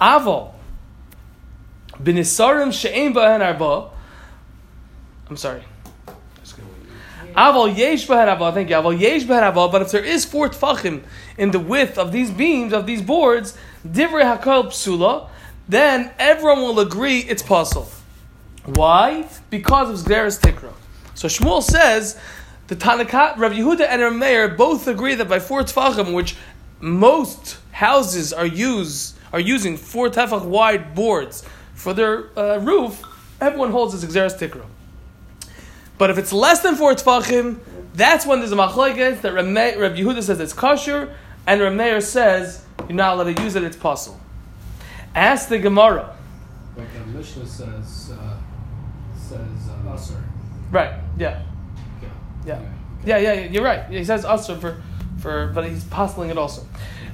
Aval. 0.02 0.52
B'nisarim 2.02 2.74
she'ein 2.74 3.14
bohen 3.14 3.42
arba. 3.46 3.92
I'm 5.30 5.38
sorry. 5.38 5.64
Aval 7.36 7.78
yesh 7.78 8.08
b'hen 8.08 8.28
aval, 8.28 8.54
thank 8.54 8.70
you. 8.70 8.76
Aval 8.76 9.00
yesh 9.00 9.24
b'hen 9.24 9.54
aval, 9.54 9.72
but 9.72 9.82
if 9.82 9.92
there 9.92 10.04
is 10.04 10.26
four 10.26 10.50
tfachim 10.50 11.04
in 11.38 11.52
the 11.52 11.60
width 11.60 11.98
of 11.98 12.12
these 12.12 12.30
beams, 12.30 12.74
of 12.74 12.86
these 12.86 13.02
boards, 13.02 13.58
divrei 13.88 14.38
hakol 14.38 14.66
psula, 14.66 15.30
then 15.70 16.12
everyone 16.20 16.62
will 16.62 16.80
agree 16.82 17.20
it's 17.20 17.42
possible. 17.42 17.90
Why? 18.66 19.30
Because 19.50 19.90
of 19.90 20.06
Zgeras 20.06 20.40
Tikra. 20.40 20.74
So 21.16 21.28
Shmuel 21.28 21.64
says, 21.64 22.20
the 22.68 22.76
Tanakat, 22.76 23.38
Rav 23.38 23.54
Yehuda 23.54 23.88
and 23.88 24.02
Rav 24.02 24.14
Meir 24.14 24.50
both 24.50 24.88
agree 24.88 25.16
that 25.16 25.30
by 25.30 25.40
four 25.40 25.62
tfachim, 25.62 26.14
which 26.14 26.36
most 26.82 27.60
houses 27.72 28.34
are 28.34 28.46
use 28.46 29.14
are 29.34 29.40
using 29.40 29.78
four 29.78 30.10
tefach 30.10 30.46
wide 30.46 30.96
boards 30.96 31.44
for 31.74 31.94
their 31.94 32.38
uh, 32.38 32.58
roof, 32.60 33.04
everyone 33.40 33.72
holds 33.72 33.94
as 33.94 34.04
Zgeras 34.06 34.38
Tikra. 34.38 34.66
But 35.98 36.10
if 36.10 36.18
it's 36.18 36.34
less 36.34 36.62
than 36.62 36.76
four 36.76 36.94
tefachim, 36.94 37.60
that's 37.94 38.26
when 38.26 38.40
there's 38.40 38.52
a 38.52 38.56
machlekes 38.56 39.22
that 39.22 39.34
Reb 39.34 39.96
Yehuda 39.96 40.24
says 40.24 40.40
it's 40.40 40.54
kosher, 40.54 41.16
and 41.46 41.62
Reb 41.62 41.74
Meir 41.74 42.02
says 42.02 42.64
you're 42.88 42.96
not 42.96 43.16
allowed 43.16 43.36
to 43.36 43.44
use 43.44 43.56
it. 43.56 43.64
It's 43.64 43.78
possible. 43.78 44.20
Ask 45.14 45.50
the 45.50 45.60
Gemara. 45.60 46.16
But 46.76 46.86
the 46.94 47.18
Mishnah 47.18 47.46
says 47.46 48.12
uh, 48.12 48.38
says 49.16 49.40
uh, 49.70 49.90
usher. 49.90 50.24
Right? 50.72 50.94
Yeah. 51.18 51.44
Okay. 51.98 52.12
Yeah. 52.46 52.62
Yeah. 53.06 53.18
Yeah. 53.18 53.34
yeah, 53.34 53.48
You're 53.50 53.64
right. 53.64 53.90
He 53.90 54.04
says 54.06 54.24
usher 54.24 54.56
for, 54.56 54.82
for, 55.20 55.52
but 55.54 55.70
he's 55.70 55.84
postling 55.84 56.30
it 56.30 56.38
also. 56.38 56.66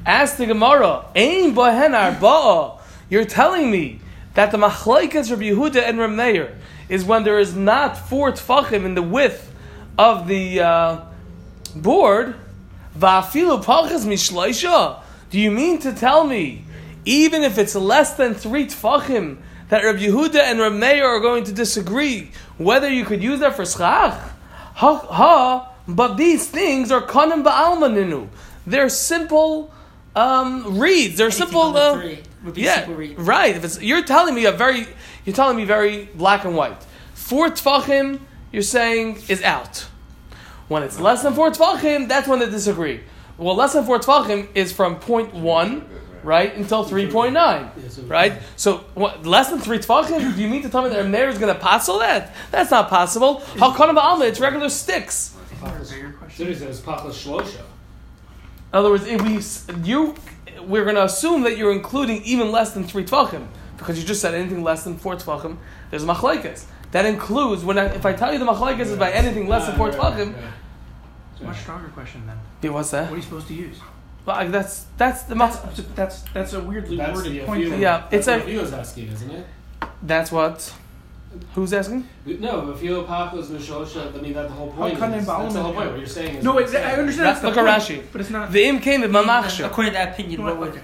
Ask 0.08 0.38
the 0.38 0.46
Gemara. 0.46 1.06
Ein 1.14 1.54
bohen 1.54 1.92
arba'a. 1.92 2.80
You're 3.10 3.26
telling 3.26 3.70
me 3.70 4.00
that 4.36 4.52
the 4.52 4.58
machlekes 4.58 5.30
Reb 5.30 5.42
Yehuda 5.42 5.84
and 5.84 6.00
Reb 6.00 6.12
Meir 6.12 6.58
is 6.88 7.04
when 7.04 7.26
there 7.26 7.40
is 7.40 7.54
not 7.54 7.98
four 7.98 8.32
tfachim 8.32 8.86
in 8.86 8.96
the 8.96 9.02
width 9.02 9.54
of 9.98 10.30
the 10.30 10.62
uh, 10.62 11.02
board. 11.76 12.36
Va'afilu 12.98 13.62
pachas 13.62 14.06
mishloisha. 14.06 15.02
Do 15.30 15.38
you 15.42 15.52
mean 15.52 15.78
to 15.80 15.92
tell 15.92 16.24
me, 16.26 16.64
even 17.04 17.44
if 17.44 17.58
it's 17.58 17.76
less 17.76 18.14
than 18.14 18.34
three 18.34 18.68
tfachim, 18.68 19.40
that 19.68 19.84
Reb 19.84 19.98
Yehuda 19.98 20.40
and 20.40 20.60
Reb 20.60 20.72
Meir 20.72 21.06
are 21.06 21.20
going 21.20 21.44
to 21.44 21.52
disagree 21.52 22.32
whether 22.58 22.90
you 22.90 23.04
could 23.04 23.22
use 23.22 23.42
that 23.42 23.58
for 23.58 23.66
schach? 23.66 24.18
Ha, 24.76 24.96
ha 24.96 25.74
but 25.86 26.16
these 26.16 26.48
things 26.48 26.94
are 26.94 27.02
kanim 27.02 27.44
ba'almaninu. 27.44 28.30
They're 28.66 28.88
simple 28.88 29.74
um, 30.18 30.80
reads. 30.80 31.18
They're 31.18 31.28
Anything 31.28 31.46
simple. 31.48 31.78
Uh, 31.78 32.16
would 32.44 32.54
be 32.54 32.62
yeah, 32.62 32.76
simple 32.78 32.96
read. 32.96 33.20
right. 33.20 33.56
If 33.56 33.64
it's, 33.64 33.82
you're 33.82 34.04
telling 34.04 34.34
me 34.36 34.46
a 34.46 34.52
very, 34.52 34.88
you're 35.26 35.36
telling 35.36 35.58
me 35.58 35.66
very 35.66 36.06
black 36.16 36.46
and 36.46 36.56
white. 36.56 36.78
Four 37.14 37.50
tfachim, 37.50 38.20
you're 38.52 38.62
saying 38.64 39.22
is 39.28 39.42
out. 39.44 39.88
When 40.68 40.84
it's 40.84 41.00
less 41.00 41.24
than 41.24 41.34
four 41.34 41.50
tfachim, 41.52 42.08
that's 42.08 42.28
when 42.28 42.40
they 42.40 42.50
disagree. 42.50 43.02
Well, 43.38 43.56
less 43.56 43.74
than 43.74 43.86
four 43.86 44.00
tfachim 44.00 44.48
is 44.56 44.72
from 44.72 45.00
point 45.00 45.34
one, 45.34 45.88
right, 46.24 46.56
until 46.56 46.84
three 46.84 47.10
point 47.10 47.34
nine, 47.34 47.72
right. 48.08 48.42
So 48.56 48.78
what, 48.94 49.26
less 49.26 49.50
than 49.50 49.60
three 49.60 49.80
tfachim? 49.80 50.36
Do 50.36 50.42
you 50.42 50.48
mean 50.48 50.64
to 50.64 50.70
tell 50.70 50.84
me 50.84 50.90
that 50.90 51.08
Meir 51.08 51.30
is 51.30 51.38
going 51.38 51.54
to 51.54 51.60
passel 51.60 52.00
that? 52.00 52.34
That's 52.52 52.72
not 52.72 52.90
possible. 52.90 53.40
How 53.58 53.74
come 53.74 53.98
alma? 53.98 54.26
It's 54.26 54.40
regular 54.40 54.70
sticks. 54.70 55.36
Is 55.82 55.90
there 55.90 56.00
a 56.00 56.02
bigger 56.02 56.18
question? 56.18 56.48
he 56.48 56.56
says 56.56 56.82
pachas 56.82 57.12
shlosha. 57.12 57.62
In 58.74 58.80
other 58.80 58.90
words, 58.90 59.06
if 59.06 59.22
we 59.22 59.84
you 59.88 60.16
we're 60.62 60.84
going 60.84 60.96
to 60.96 61.04
assume 61.06 61.44
that 61.44 61.58
you're 61.58 61.72
including 61.72 62.22
even 62.24 62.52
less 62.52 62.72
than 62.72 62.84
three 62.84 63.06
tvachim 63.06 63.48
because 63.78 63.98
you 64.00 64.06
just 64.06 64.20
said 64.22 64.34
anything 64.34 64.64
less 64.64 64.84
than 64.84 64.98
four 64.98 65.16
tvachim. 65.16 65.58
There's 65.92 66.04
machlekes 66.04 66.66
that 66.92 67.06
includes 67.06 67.64
when 67.64 67.78
I, 67.78 67.86
if 67.86 68.06
I 68.06 68.14
tell 68.14 68.34
you 68.34 68.40
the 68.40 68.46
machlekes 68.46 68.80
is 68.82 68.98
by 68.98 69.12
anything 69.12 69.48
less 69.48 69.68
than 69.68 69.76
four 69.78 69.92
tvachim. 69.92 70.34
It's 71.34 71.42
a 71.42 71.46
much 71.46 71.60
stronger 71.60 71.88
question 71.90 72.26
then. 72.26 72.38
Yeah, 72.62 72.72
what's 72.72 72.92
that? 72.92 73.04
What 73.06 73.14
are 73.14 73.16
you 73.18 73.22
supposed 73.22 73.48
to 73.48 73.54
use? 73.54 73.78
Well, 74.26 74.36
I- 74.36 74.48
that's 74.48 74.86
that's 74.98 75.24
the 75.24 75.36
mach- 75.36 75.64
That's 75.64 75.82
that's 75.96 76.22
that's 76.34 76.54
a 76.54 76.60
weirdly 76.60 76.98
That's 76.98 77.16
worded 77.16 77.32
the 77.34 77.40
point. 77.46 77.64
Afiyah- 77.64 77.80
Yeah, 77.80 78.08
it's 78.12 78.26
that's 78.26 78.28
a- 78.28 78.46
what 78.46 78.48
Afiyah 78.48 78.62
was 78.62 78.74
asking, 78.74 79.08
isn't 79.10 79.32
it? 79.32 79.48
that's 80.04 80.32
what. 80.32 80.74
Who's 81.56 81.74
asking? 81.74 82.08
No, 82.26 82.72
if 82.72 82.82
you 82.84 83.02
pachos 83.04 83.46
mishosha, 83.48 84.18
I 84.18 84.22
mean 84.22 84.34
that's 84.34 84.50
the 84.50 84.54
whole 84.56 84.72
point. 84.72 84.94
How 84.98 85.00
can 85.08 85.14
is- 85.16 85.26
That's 85.26 85.54
the 85.54 85.64
whole 85.64 85.74
point. 85.74 85.90
What 85.92 86.00
you're 86.00 86.08
saying 86.08 86.36
is. 86.38 86.44
No, 86.44 86.54
what 86.54 86.64
it's, 86.64 86.74
you're 86.74 86.82
I 86.82 86.94
understand. 86.94 87.26
That's- 87.28 87.42
that's 87.42 87.56
the 87.56 87.62
look 87.62 87.70
at 87.70 87.82
Rashi. 87.82 88.04
but 88.12 88.22
it's 88.22 88.30
not. 88.30 88.52
The 88.52 88.64
im 88.66 88.80
came 88.80 89.04
in 89.04 89.12
mamachsher. 89.12 89.66
According 89.66 89.94
to 89.94 89.98
that 90.00 90.14
opinion, 90.14 90.44
what 90.44 90.58
would? 90.58 90.70
okay. 90.70 90.82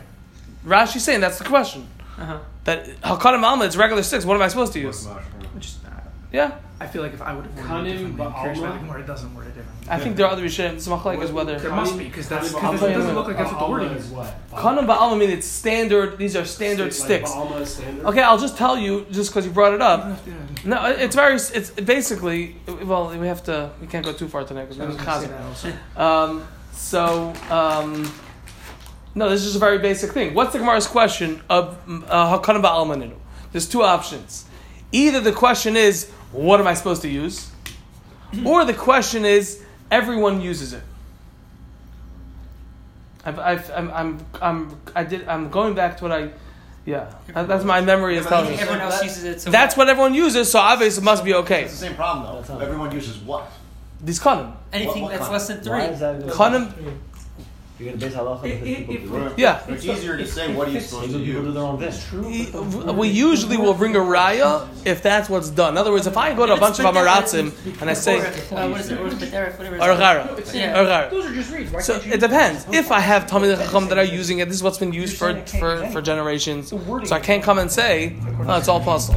Rashi's 0.65 1.03
saying 1.03 1.19
that's 1.22 1.38
the 1.39 1.45
question. 1.45 1.88
Uh-huh. 2.17 2.39
That 2.63 2.86
hakanim 3.01 3.43
alma 3.43 3.65
it's 3.65 3.75
regular 3.75 4.03
six. 4.03 4.24
What 4.25 4.36
am 4.36 4.41
I 4.41 4.48
supposed 4.48 4.74
to 4.74 4.79
use? 4.79 5.07
Which 6.34 6.40
is, 6.40 6.46
uh, 6.46 6.50
Yeah, 6.50 6.58
I 6.82 6.88
feel 6.88 7.02
like 7.04 7.13
if 7.13 7.22
I 7.22 7.34
would 7.34 7.46
have 7.46 7.56
worded 7.56 7.70
Kanim 7.70 7.86
it 7.86 7.92
differently, 7.94 8.25
I'm 8.25 8.34
curious 8.34 8.60
why 8.60 8.68
ba'alma? 8.68 8.74
the 8.74 8.80
Gemara 8.88 9.04
doesn't 9.08 9.36
word 9.36 9.48
it 9.48 9.56
differently. 9.56 9.88
I 9.90 10.00
think 10.00 10.16
there 10.16 10.25
are 10.25 10.32
other 10.32 10.44
rishonim. 10.44 10.74
It's 10.74 10.88
machlekes 10.88 11.32
whether. 11.32 11.60
There 11.60 11.72
must 11.72 11.98
be 11.98 12.04
because 12.06 12.28
that's 12.30 12.50
Kanim 12.52 12.72
because 12.72 12.84
I'll 12.84 12.90
it 12.90 12.94
doesn't 12.94 13.16
look 13.16 13.28
like 13.28 13.38
that's 13.38 13.52
what 13.52 13.60
the 13.60 13.70
wording 13.70 13.90
is. 13.90 14.08
what? 14.08 14.50
Kanim 14.52 14.86
ba'alma 14.88 15.18
mean 15.18 15.30
it's 15.30 15.48
standard. 15.48 16.18
These 16.18 16.36
are 16.36 16.46
standard 16.46 16.94
Stick, 16.94 17.06
sticks. 17.28 17.32
Ba'alma 17.32 17.62
is 17.62 17.70
standard. 17.75 18.06
Okay, 18.06 18.22
I'll 18.22 18.38
just 18.40 18.58
tell 18.58 18.78
you 18.78 19.06
just 19.12 19.30
because 19.32 19.46
you 19.46 19.52
brought 19.52 19.74
it 19.74 19.82
up. 19.82 20.02
don't 20.02 20.10
have 20.12 20.25
to- 20.63 20.70
No, 20.70 20.86
it's 20.86 21.16
very. 21.16 21.36
It's 21.36 21.70
basically. 21.70 22.56
Well, 22.84 23.10
we 23.18 23.28
have 23.28 23.44
to. 23.44 23.70
We 23.80 23.88
can't 23.88 24.04
go 24.06 24.13
too 24.13 24.28
far 24.28 24.44
tonight 24.44 24.63
because 24.63 24.78
we're 24.80 24.88
was 24.88 24.98
in 24.98 25.04
gonna 25.04 25.54
say 25.56 25.72
Chazan. 25.96 26.00
Um, 26.02 26.48
so, 26.72 27.34
um, 27.52 28.12
no, 29.16 29.30
this 29.30 29.42
is 29.42 29.46
just 29.48 29.56
a 29.58 29.60
very 29.60 29.78
basic 29.78 30.12
thing. 30.12 30.34
What's 30.34 30.54
the 30.54 30.60
Gemara's 30.60 30.88
question 30.88 31.42
of 31.50 31.78
uh, 32.08 32.40
Hakanim 32.40 32.63
Ba'almaninu? 32.63 33.13
There's 33.52 33.68
two 33.70 33.84
options. 33.84 34.46
Either 34.92 35.20
the 35.20 35.32
question 35.32 35.75
is, 35.75 36.12
what 36.34 36.60
am 36.60 36.68
I 36.68 36.74
supposed 36.74 37.02
to 37.04 37.10
use? 37.10 37.50
Or 38.46 38.66
the 38.66 38.74
question 38.74 39.24
is, 39.25 39.63
everyone 39.92 40.42
uses 40.42 40.74
it. 40.74 40.84
I've, 43.25 43.40
I've, 43.40 43.72
I'm, 43.72 43.92
I'm, 43.92 44.25
I'm, 44.42 44.82
I 44.96 45.04
did, 45.04 45.28
I'm 45.28 45.50
going 45.50 45.75
back 45.75 45.98
to 45.98 46.04
what 46.04 46.12
I, 46.12 46.30
yeah, 46.86 47.13
that- 47.34 47.48
that's 47.48 47.63
my 47.63 47.80
memory 47.80 48.18
is 48.18 48.25
telling 48.25 48.50
me. 48.52 48.56
Everyone 48.60 48.82
else 48.82 49.02
uses 49.04 49.24
it. 49.24 49.40
So 49.42 49.50
That's 49.52 49.78
what 49.78 49.88
everyone 49.88 50.13
uses, 50.13 50.52
so 50.52 50.60
obviously 50.60 51.02
it 51.02 51.06
must 51.06 51.24
be 51.24 51.34
okay. 51.36 51.63
It's 51.63 51.74
the 51.80 51.88
same 51.88 51.96
problem 51.96 52.36
That's 52.36 52.50
though. 52.50 52.60
Everyone 52.60 52.92
uses 52.92 53.18
what? 53.20 53.50
These 54.04 54.20
kanim. 54.20 54.54
anything 54.74 55.04
What- 55.04 55.12
what 55.12 55.12
that's 55.12 55.22
kind? 55.22 55.32
less 55.34 55.48
than 55.48 55.62
three. 55.62 55.82
is 55.84 56.00
that? 56.02 56.20
good? 56.20 56.34
Kanim, 56.34 56.74
You're 57.80 57.89
gonna 57.94 58.06
base 58.06 58.13
halacha 58.13 58.46
If- 58.46 58.62
because 58.62 58.68
if- 58.70 58.88
people 58.88 58.96
if- 58.96 59.12
do 59.12 59.25
it. 59.27 59.34
yeah. 59.38 59.60
It's 59.68 59.84
easier 59.84 60.15
to 60.15 60.27
say 60.27 60.53
what 60.53 60.68
are 60.68 60.72
you 60.72 60.80
supposed 60.80 61.06
to 61.12 61.18
Maybe 61.18 61.25
people 61.25 61.42
do 61.42 61.48
use. 61.48 61.56
their 61.56 61.63
own 61.63 61.80
thing. 61.80 61.88
It's 61.88 62.08
true. 62.08 62.22
But 62.22 62.51
the 62.51 62.62
wording- 62.77 62.98
we 62.98 63.08
usually 63.08 63.58
will 63.58 63.74
bring 63.74 63.96
a 63.96 64.00
raya 64.00 64.68
if 64.86 65.01
that's 65.01 65.27
what's 65.27 65.50
done. 65.50 65.74
In 65.74 65.77
other 65.80 65.92
words, 65.92 66.06
if 66.06 66.15
I 66.15 66.34
go 66.34 66.46
to 66.46 66.53
a 66.53 66.58
bunch 66.60 66.77
of 66.80 66.86
amaratzim 66.86 67.51
and 67.82 67.89
I 67.89 67.94
say 67.94 68.20
uh, 68.20 68.70
what 68.70 68.80
is 68.82 68.92
it? 68.92 69.00
Or 69.00 69.10
B'derech, 69.10 69.58
whatever. 69.58 69.75
it's 69.75 69.84
or 69.84 69.88
called. 69.88 70.00
chara, 70.00 70.30
Yeah. 70.53 70.80
or 70.80 70.86
chara. 70.86 71.10
Those 71.10 71.25
are 71.25 71.34
just 71.34 71.51
reads. 71.51 71.86
So 71.86 72.00
it 72.06 72.20
depends. 72.20 72.65
If 72.72 72.92
I 72.92 73.00
have 73.00 73.25
Talmid 73.25 73.58
Chacham 73.58 73.88
that 73.89 73.98
are 73.98 74.03
using 74.03 74.38
it, 74.39 74.46
this 74.50 74.58
is 74.58 74.63
what's 74.63 74.77
been 74.77 74.94
used 74.94 75.18
for 75.18 75.32
You're 75.32 75.34
saying 75.46 75.46
it 75.48 75.51
can't 75.51 75.88
for, 75.88 75.92
for 75.94 76.01
generations. 76.01 76.70
So 76.70 77.15
I 77.15 77.20
can't 77.20 77.42
come 77.44 77.58
and 77.58 77.72
say, 77.72 78.15
oh, 78.48 78.58
it's 78.58 78.68
all 78.68 78.82
pasul, 78.82 79.15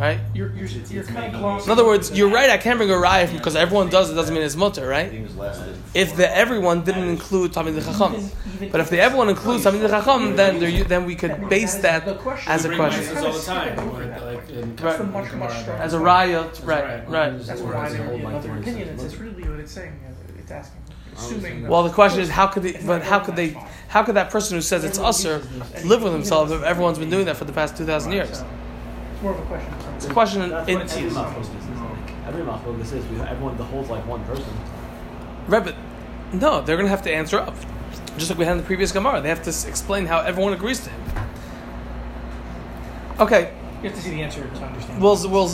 right? 0.00 0.18
You're, 0.34 0.52
you're, 0.54 0.66
you're 0.66 1.04
kind 1.04 1.34
of 1.34 1.40
close. 1.40 1.66
In 1.66 1.70
other 1.70 1.84
words, 1.84 2.10
you're 2.16 2.30
right. 2.30 2.50
I 2.50 2.56
can't 2.58 2.78
bring 2.78 2.90
a 2.90 2.94
raya 2.94 3.30
because 3.30 3.54
everyone 3.54 3.90
does 3.90 4.10
it. 4.10 4.14
Doesn't 4.14 4.34
mean 4.34 4.42
it's 4.42 4.56
mutter, 4.56 4.86
right? 4.86 5.10
Things 5.10 5.36
less 5.36 5.58
than. 5.58 5.82
If 5.94 6.16
the 6.16 6.34
everyone 6.34 6.82
didn't 6.84 7.08
include 7.08 7.52
Talmid 7.52 7.76
Chacham, 7.84 8.30
but 8.72 8.80
if 8.80 8.88
the 8.90 9.00
everyone 9.00 9.28
includes 9.28 9.64
Talmid 9.64 9.88
Chacham, 9.88 10.36
then 10.36 10.58
there, 10.58 10.84
then 10.84 11.04
we 11.04 11.14
could 11.14 11.48
base 11.48 11.74
that 11.76 12.08
as 12.46 12.64
a 12.64 12.74
question. 12.74 13.16
all 13.18 13.32
the 13.32 13.42
time. 13.42 13.76
where, 13.92 14.34
like, 14.34 14.50
in 14.50 14.76
Right. 14.76 15.04
Much, 15.06 15.32
much 15.34 15.52
as 15.52 15.94
a 15.94 15.98
raya, 15.98 16.66
right, 16.66 17.06
right. 17.08 17.38
That's 17.38 17.60
why 17.60 17.84
does 17.84 17.94
it 17.94 17.98
they 17.98 18.04
hold 18.04 18.20
you 18.20 18.24
like 18.24 18.34
know, 18.34 18.40
the 18.40 18.48
their 18.48 18.56
way 18.56 18.58
it 18.58 18.62
opinion. 18.62 18.88
It's, 18.88 19.04
it's 19.04 19.16
really 19.16 19.42
what 19.48 19.60
it's 19.60 19.72
saying. 19.72 20.00
It's 20.38 20.50
asking. 20.50 20.80
Assuming. 21.16 21.68
Well, 21.68 21.82
the 21.82 21.90
question 21.90 22.20
is, 22.20 22.30
how 22.30 22.46
could 22.46 22.62
they? 22.62 22.80
But 22.86 23.02
how 23.02 23.18
could 23.20 23.36
they? 23.36 23.50
How 23.88 24.02
could 24.04 24.16
that 24.16 24.30
person 24.30 24.56
who 24.56 24.62
says 24.62 24.84
it's 24.84 24.98
usher 24.98 25.42
live 25.84 26.02
with 26.02 26.12
himself 26.12 26.50
if 26.50 26.62
everyone's 26.62 26.98
been 26.98 27.10
doing 27.10 27.26
that 27.26 27.36
for 27.36 27.44
the 27.44 27.52
past 27.52 27.76
two 27.76 27.84
thousand 27.84 28.12
years? 28.12 28.42
It's 29.20 29.24
more 29.26 29.34
of 29.34 29.40
a 29.40 29.42
question. 29.42 29.74
It's 29.96 30.06
a 30.06 30.12
question. 30.14 30.40
In, 30.40 30.48
That's 30.48 30.68
in, 30.70 30.78
what 30.78 30.90
every 30.96 31.10
machlokas 31.10 31.40
is. 31.42 31.68
Like, 31.68 32.26
every 32.26 32.42
machlokas 32.42 32.92
is. 32.94 33.06
We, 33.08 33.20
everyone 33.20 33.54
holds 33.56 33.90
like 33.90 34.06
one 34.06 34.24
person. 34.24 34.50
right, 35.46 35.62
but 35.62 35.74
no, 36.32 36.62
they're 36.62 36.76
going 36.76 36.86
to 36.86 36.90
have 36.90 37.02
to 37.02 37.12
answer 37.12 37.38
up, 37.38 37.54
just 38.16 38.30
like 38.30 38.38
we 38.38 38.46
had 38.46 38.52
in 38.52 38.58
the 38.58 38.64
previous 38.64 38.92
Gemara. 38.92 39.20
They 39.20 39.28
have 39.28 39.42
to 39.42 39.50
explain 39.68 40.06
how 40.06 40.20
everyone 40.20 40.54
agrees 40.54 40.80
to 40.84 40.88
him. 40.88 41.02
Okay, 43.18 43.52
You 43.82 43.90
have 43.90 43.98
to 43.98 44.02
see 44.02 44.08
the 44.12 44.22
answer 44.22 44.40
to 44.40 44.64
understand. 44.64 45.02
we'll 45.02 45.28
we'll. 45.28 45.50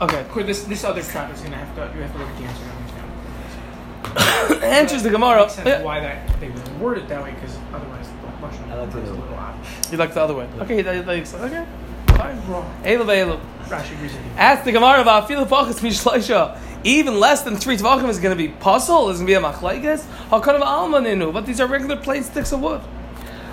Okay, 0.00 0.20
Of 0.20 0.46
this 0.46 0.64
this 0.64 0.82
other 0.82 1.02
trap 1.02 1.30
is 1.34 1.42
gonna 1.42 1.58
have 1.58 1.74
to 1.76 1.94
you 1.94 2.02
have 2.04 2.12
to 2.12 2.18
look 2.18 2.28
at 2.28 2.38
the 2.38 2.44
answer 2.44 2.64
to 2.64 4.16
understand. 4.16 4.64
answers 4.80 5.02
the 5.02 5.10
Gemara. 5.10 5.42
Makes 5.42 5.56
sense 5.56 5.68
Yeah. 5.68 5.82
why 5.82 6.00
that 6.00 6.40
they 6.40 6.48
would 6.48 6.80
word 6.80 6.96
it 6.96 7.08
that 7.08 7.22
way 7.22 7.32
because 7.32 7.54
otherwise 7.74 8.08
the 8.08 8.32
question 8.40 8.70
like 8.70 8.90
the 8.90 8.98
is 9.02 9.08
a 9.10 9.12
other 9.12 9.20
little 9.20 9.34
odd. 9.36 9.56
You 9.92 9.98
like 9.98 10.14
the 10.14 10.22
other 10.22 10.34
way? 10.34 10.48
Okay, 10.60 10.78
you 10.78 10.82
like 10.82 11.06
okay, 11.06 11.24
fine. 11.24 11.52
Wrong. 11.52 11.66
Ask 14.36 14.64
the 14.64 14.72
Gemara 14.72 15.00
about 15.00 15.28
filu 15.28 15.46
pachas 15.46 15.80
mishloisha. 15.80 16.58
Even 16.84 17.18
less 17.18 17.42
than 17.42 17.56
three 17.56 17.76
tvachim 17.76 18.08
is 18.08 18.18
going 18.18 18.36
to 18.36 18.42
be 18.42 18.52
pasul. 18.52 19.10
Is 19.10 19.18
going 19.18 19.26
to 19.26 19.32
be 19.32 19.34
a 19.34 19.40
machlekes. 19.40 20.04
Hakanim 20.28 20.62
almaninu. 20.62 21.32
But 21.32 21.46
these 21.46 21.60
are 21.60 21.66
regular 21.66 21.96
plain 21.96 22.22
sticks 22.22 22.52
of 22.52 22.60
wood. 22.60 22.80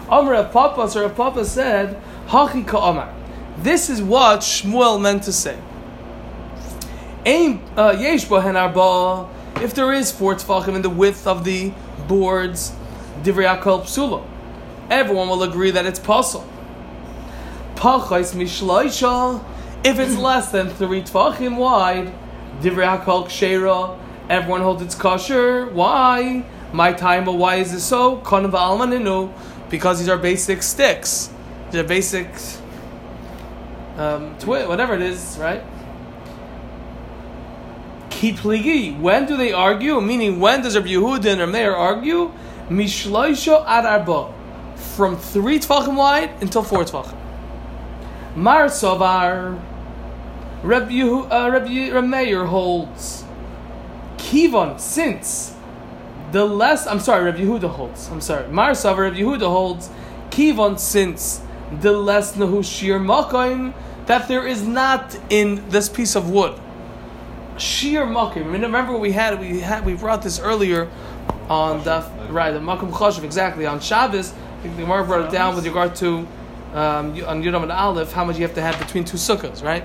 Amr 0.10 0.44
Papa 0.50 1.00
or 1.00 1.10
Papa 1.10 1.46
said 1.46 2.02
hachi 2.28 2.68
ka'amar. 2.68 3.14
This 3.58 3.90
is 3.90 4.02
what 4.02 4.40
Shmuel 4.40 5.02
meant 5.02 5.24
to 5.24 5.34
say. 5.34 5.58
Uh. 7.78 9.28
If 9.62 9.76
there 9.76 9.94
is 9.94 10.12
four 10.12 10.36
tvachim 10.36 10.76
in 10.76 10.82
the 10.82 10.90
width 10.90 11.28
of 11.28 11.44
the 11.44 11.72
boards, 12.08 12.74
divrei 13.24 13.62
psula. 13.62 14.26
Everyone 14.90 15.30
will 15.30 15.44
agree 15.44 15.72
that 15.72 15.86
it's 15.86 16.00
pasul. 16.00 16.44
Pachais 17.82 18.36
mishloisha. 18.36 19.44
If 19.84 19.98
it's 19.98 20.16
less 20.16 20.52
than 20.52 20.70
three 20.70 21.02
tvachim 21.02 21.58
wide, 21.58 22.14
divrei 22.62 22.86
hakol 22.96 23.26
kshera. 23.26 23.98
Everyone 24.30 24.62
holds 24.62 24.84
it's 24.84 24.94
kosher. 24.94 25.66
Why? 25.66 26.46
My 26.74 26.94
time, 26.94 27.26
but 27.26 27.34
why 27.34 27.56
is 27.56 27.72
this 27.72 27.84
so? 27.84 28.18
Konav 28.18 28.52
almaninu, 28.52 29.34
because 29.72 29.98
these 29.98 30.10
are 30.10 30.20
basic 30.20 30.62
sticks. 30.62 31.32
They're 31.72 31.84
basic 31.84 32.30
um, 33.98 34.38
twi- 34.38 34.68
whatever 34.68 34.94
it 34.94 35.02
is, 35.02 35.40
right? 35.40 35.64
Kipligi. 38.12 39.00
When 39.00 39.26
do 39.26 39.36
they 39.36 39.54
argue? 39.54 40.00
Meaning, 40.00 40.40
when 40.40 40.62
does 40.62 40.76
Rabbi 40.76 40.90
Yehuda 40.90 41.42
and 41.42 41.52
Meir 41.52 41.76
argue? 41.76 42.32
Mishloisha 42.70 43.66
ad 43.66 43.88
arba, 43.88 44.32
from 44.76 45.18
three 45.18 45.58
tvachim 45.58 45.96
wide 45.96 46.30
until 46.42 46.62
four 46.62 46.84
tvachim. 46.84 47.18
Mar 48.36 48.70
Rabbi, 50.64 50.92
Yehu, 50.92 51.28
uh, 51.32 51.50
Rabbi, 51.52 51.90
Rabbi 51.92 52.08
Meir 52.08 52.46
holds. 52.46 53.26
Kivon, 54.18 54.80
since 54.80 55.56
the 56.32 56.46
less, 56.46 56.88
I'm 56.88 57.00
sorry, 57.00 57.26
Rabbi 57.26 57.40
Yehuda 57.40 57.70
holds. 57.70 58.10
I'm 58.10 58.22
sorry, 58.22 58.48
Mar 58.48 58.72
Savar, 58.72 59.10
Rabbi 59.10 59.18
Yehuda 59.18 59.42
holds. 59.42 59.90
Kivon, 60.30 60.80
since 60.80 61.42
the 61.80 61.92
less 61.92 62.34
nahu 62.34 62.64
shir 62.64 63.00
makaim, 63.00 63.74
that 64.06 64.28
there 64.28 64.48
is 64.48 64.62
not 64.66 65.18
in 65.30 65.68
this 65.70 65.90
piece 65.90 66.16
of 66.16 66.30
wood. 66.30 66.60
Shir 67.58 68.06
makim. 68.06 68.52
Remember 68.52 68.94
what 68.94 69.02
we 69.02 69.12
had? 69.12 69.40
We 69.40 69.60
had 69.60 69.86
we 69.86 69.94
brought 69.94 70.22
this 70.22 70.40
earlier 70.40 70.90
on 71.50 71.84
the 71.84 72.10
right 72.30 72.52
the 72.52 72.60
makom 72.60 72.92
chashav 72.92 73.24
exactly 73.24 73.66
on 73.66 73.80
Shabbos. 73.80 74.32
I 74.32 74.62
think 74.64 74.76
the 74.78 74.84
Gemara 74.84 75.06
brought 75.06 75.26
it 75.26 75.32
down 75.32 75.56
with 75.56 75.66
regard 75.66 75.96
to 75.98 76.28
um, 76.74 77.14
on 77.26 77.44
Yudam 77.44 77.64
and 77.64 77.72
Aleph 77.72 78.12
how 78.12 78.26
much 78.26 78.38
you 78.38 78.44
have 78.44 78.56
to 78.56 78.62
have 78.62 78.78
between 78.80 79.04
two 79.04 79.18
sukkahs, 79.18 79.64
right? 79.64 79.84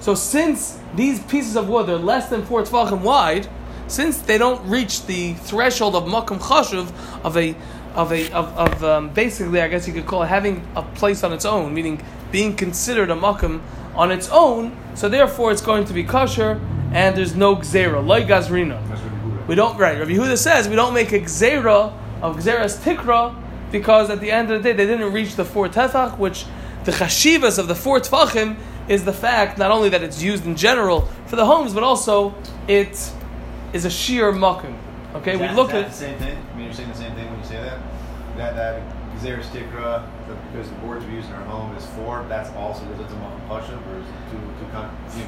So 0.00 0.14
since 0.14 0.78
these 0.94 1.20
pieces 1.20 1.56
of 1.56 1.68
wood 1.68 1.88
are 1.88 1.98
less 1.98 2.28
than 2.30 2.44
four 2.44 2.62
tvachim 2.62 3.02
wide, 3.02 3.48
since 3.86 4.18
they 4.18 4.38
don't 4.38 4.66
reach 4.68 5.06
the 5.06 5.34
threshold 5.34 5.94
of 5.94 6.04
makom 6.04 6.38
chashav 6.38 6.92
of 7.24 7.36
a 7.36 7.54
of 7.94 8.12
a 8.12 8.30
of, 8.32 8.56
of 8.56 8.84
um, 8.84 9.10
basically 9.10 9.60
I 9.60 9.68
guess 9.68 9.86
you 9.86 9.92
could 9.92 10.06
call 10.06 10.22
it 10.22 10.28
having 10.28 10.66
a 10.76 10.82
place 10.82 11.22
on 11.24 11.32
its 11.32 11.44
own, 11.44 11.74
meaning 11.74 12.02
being 12.30 12.54
considered 12.54 13.10
a 13.10 13.14
makom 13.14 13.60
on 13.94 14.10
its 14.10 14.28
own. 14.30 14.76
So 14.94 15.08
therefore, 15.08 15.52
it's 15.52 15.60
going 15.60 15.84
to 15.86 15.92
be 15.92 16.04
kosher, 16.04 16.60
and 16.92 17.16
there's 17.16 17.34
no 17.34 17.56
gzera, 17.56 18.04
like 18.04 18.26
gazrina. 18.26 18.86
That's 18.88 19.02
what 19.02 19.12
Yehuda. 19.12 19.46
We 19.48 19.54
don't 19.54 19.76
right. 19.76 19.98
Rabbi 19.98 20.12
Yehuda 20.12 20.38
says 20.38 20.68
we 20.68 20.76
don't 20.76 20.94
make 20.94 21.12
a 21.12 21.20
gzera 21.20 21.92
of 22.22 22.36
gzeras 22.36 22.78
tikra 22.78 23.34
because 23.70 24.10
at 24.10 24.20
the 24.20 24.30
end 24.30 24.50
of 24.50 24.62
the 24.62 24.68
day 24.68 24.76
they 24.76 24.86
didn't 24.86 25.12
reach 25.12 25.36
the 25.36 25.44
four 25.44 25.68
tefach, 25.68 26.18
which 26.18 26.44
the 26.84 26.92
chashivas 26.92 27.58
of 27.58 27.68
the 27.68 27.74
four 27.74 28.00
tefachim 28.00 28.56
is 28.88 29.04
the 29.04 29.12
fact 29.12 29.58
not 29.58 29.70
only 29.70 29.88
that 29.88 30.02
it's 30.02 30.22
used 30.22 30.46
in 30.46 30.56
general 30.56 31.02
for 31.26 31.36
the 31.36 31.46
homes, 31.46 31.72
but 31.74 31.82
also 31.82 32.34
it 32.66 33.12
is 33.72 33.84
a 33.84 33.90
sheer 33.90 34.32
makim. 34.32 34.76
Okay, 35.14 35.36
we 35.36 35.48
look 35.54 35.72
at 35.72 35.88
the 35.88 35.92
same 35.92 36.18
thing. 36.18 36.36
I 36.36 36.56
mean, 36.56 36.66
you're 36.66 36.74
saying 36.74 36.88
the 36.88 36.94
same 36.94 37.14
thing 37.14 37.28
when 37.30 37.38
you 37.38 37.44
say 37.44 37.60
that. 37.62 37.78
that 38.36 38.56
that 38.56 38.82
Xeris 39.18 39.44
Tikra, 39.46 40.08
the, 40.26 40.34
because 40.50 40.70
the 40.70 40.76
boards 40.76 41.04
we 41.04 41.14
use 41.14 41.26
in 41.26 41.32
our 41.32 41.44
home 41.44 41.76
is 41.76 41.84
four. 41.86 42.24
That's 42.28 42.48
also 42.56 42.84
because 42.86 43.04
it's 43.04 43.12
a 43.12 43.16
Malkum 43.16 43.48
Pashup, 43.48 43.86
or 43.88 43.98
is 43.98 44.06
it 44.06 44.14
two 44.30 44.38
two 44.58 44.70
con- 44.72 44.96
you 45.14 45.24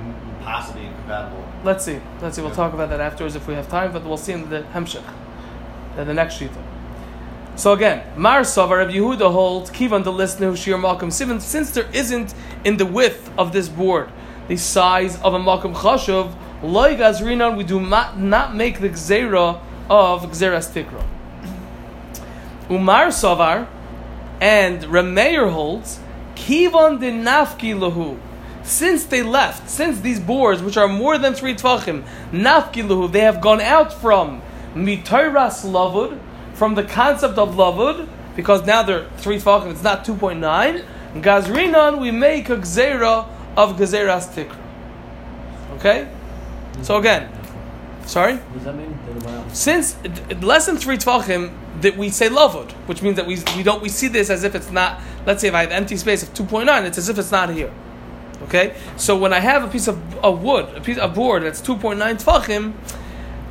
know, 0.00 0.14
possibly 0.42 0.86
incompatible? 0.86 1.44
Let's 1.62 1.84
see. 1.84 2.00
Let's 2.22 2.36
see. 2.36 2.42
We'll 2.42 2.54
talk 2.54 2.72
about 2.72 2.88
that 2.90 3.00
afterwards 3.00 3.36
if 3.36 3.46
we 3.46 3.54
have 3.54 3.68
time, 3.68 3.92
but 3.92 4.04
we'll 4.04 4.16
see 4.16 4.32
in 4.32 4.48
the 4.48 4.62
Hemshech, 4.72 5.04
uh, 5.98 6.04
the 6.04 6.14
next 6.14 6.36
sheet. 6.36 6.50
So 7.56 7.72
again, 7.72 8.02
Mar 8.18 8.42
Savar 8.42 8.78
Rabbi 8.78 8.92
Yehuda 8.92 9.32
holds 9.32 9.70
Kivan 9.70 10.04
the 10.04 10.12
listener 10.12 10.54
Shir 10.54 10.76
Malkum 10.76 11.08
Sivan. 11.08 11.40
Since 11.40 11.70
there 11.70 11.88
isn't 11.94 12.34
in 12.64 12.76
the 12.76 12.84
width 12.84 13.30
of 13.38 13.52
this 13.52 13.70
board 13.70 14.10
the 14.46 14.58
size 14.58 15.20
of 15.22 15.32
a 15.32 15.38
Malkum 15.38 15.74
Chashuv, 15.74 16.34
Loy 16.62 16.96
Gazrinan, 16.96 17.56
we 17.56 17.64
do 17.64 17.80
not, 17.80 18.18
not 18.18 18.54
make 18.54 18.80
the 18.80 18.90
Gzera 18.90 19.58
of 19.88 20.22
Gzeras 20.30 20.70
Tikra. 20.70 21.02
Umar 22.70 23.06
Savar 23.06 23.66
and 24.38 24.82
Rameir 24.82 25.50
holds 25.50 25.98
Kivan 26.34 27.00
de 27.00 27.10
Nafki 27.10 27.74
Lahu. 27.74 28.18
Since 28.64 29.06
they 29.06 29.22
left, 29.22 29.70
since 29.70 30.00
these 30.00 30.20
boards, 30.20 30.62
which 30.62 30.76
are 30.76 30.88
more 30.88 31.16
than 31.16 31.32
three 31.32 31.54
tvachim, 31.54 32.04
Nafki 32.32 32.86
Lahu, 32.86 33.10
they 33.10 33.20
have 33.20 33.40
gone 33.40 33.62
out 33.62 33.94
from 33.94 34.42
Mitoras 34.74 35.64
Lavud, 35.64 36.20
from 36.56 36.74
the 36.74 36.82
concept 36.82 37.38
of 37.38 37.54
Lavud, 37.54 38.08
because 38.34 38.66
now 38.66 38.82
they're 38.82 39.08
three 39.18 39.38
tvachim, 39.38 39.70
it's 39.70 39.82
not 39.82 40.04
2.9. 40.04 40.84
Gazrinan, 41.22 42.00
we 42.00 42.10
make 42.10 42.50
a 42.50 42.56
Gzera 42.56 43.28
of 43.56 43.76
Gezeras 43.76 44.28
Tikra. 44.34 44.56
Okay? 45.76 46.08
So 46.82 46.96
again, 46.96 47.30
sorry? 48.04 48.36
What 48.36 48.54
does 48.54 48.64
that 48.64 48.74
mean? 48.74 48.98
The 49.06 49.12
other 49.12 49.26
way 49.26 49.34
around. 49.34 49.54
Since 49.54 49.96
less 50.42 50.66
than 50.66 50.76
three 50.76 50.96
tvachim, 50.96 51.52
that 51.80 51.96
we 51.96 52.08
say 52.08 52.28
lavud, 52.28 52.72
which 52.86 53.02
means 53.02 53.16
that 53.16 53.26
we, 53.26 53.38
we 53.56 53.62
don't 53.62 53.82
we 53.82 53.88
see 53.88 54.08
this 54.08 54.30
as 54.30 54.44
if 54.44 54.54
it's 54.54 54.70
not. 54.70 55.00
Let's 55.26 55.42
say 55.42 55.48
if 55.48 55.54
I 55.54 55.60
have 55.62 55.70
empty 55.70 55.96
space 55.96 56.22
of 56.22 56.32
two 56.32 56.44
point 56.44 56.66
nine, 56.66 56.84
it's 56.84 56.98
as 56.98 57.08
if 57.08 57.18
it's 57.18 57.30
not 57.30 57.50
here. 57.50 57.72
Okay, 58.42 58.76
so 58.96 59.16
when 59.16 59.32
I 59.32 59.40
have 59.40 59.64
a 59.64 59.68
piece 59.68 59.88
of, 59.88 60.16
of 60.24 60.42
wood, 60.42 60.66
a 60.76 60.80
piece 60.80 60.98
of 60.98 61.14
board 61.14 61.42
that's 61.42 61.60
two 61.60 61.76
point 61.76 61.98
nine 61.98 62.16
tvachim, 62.16 62.74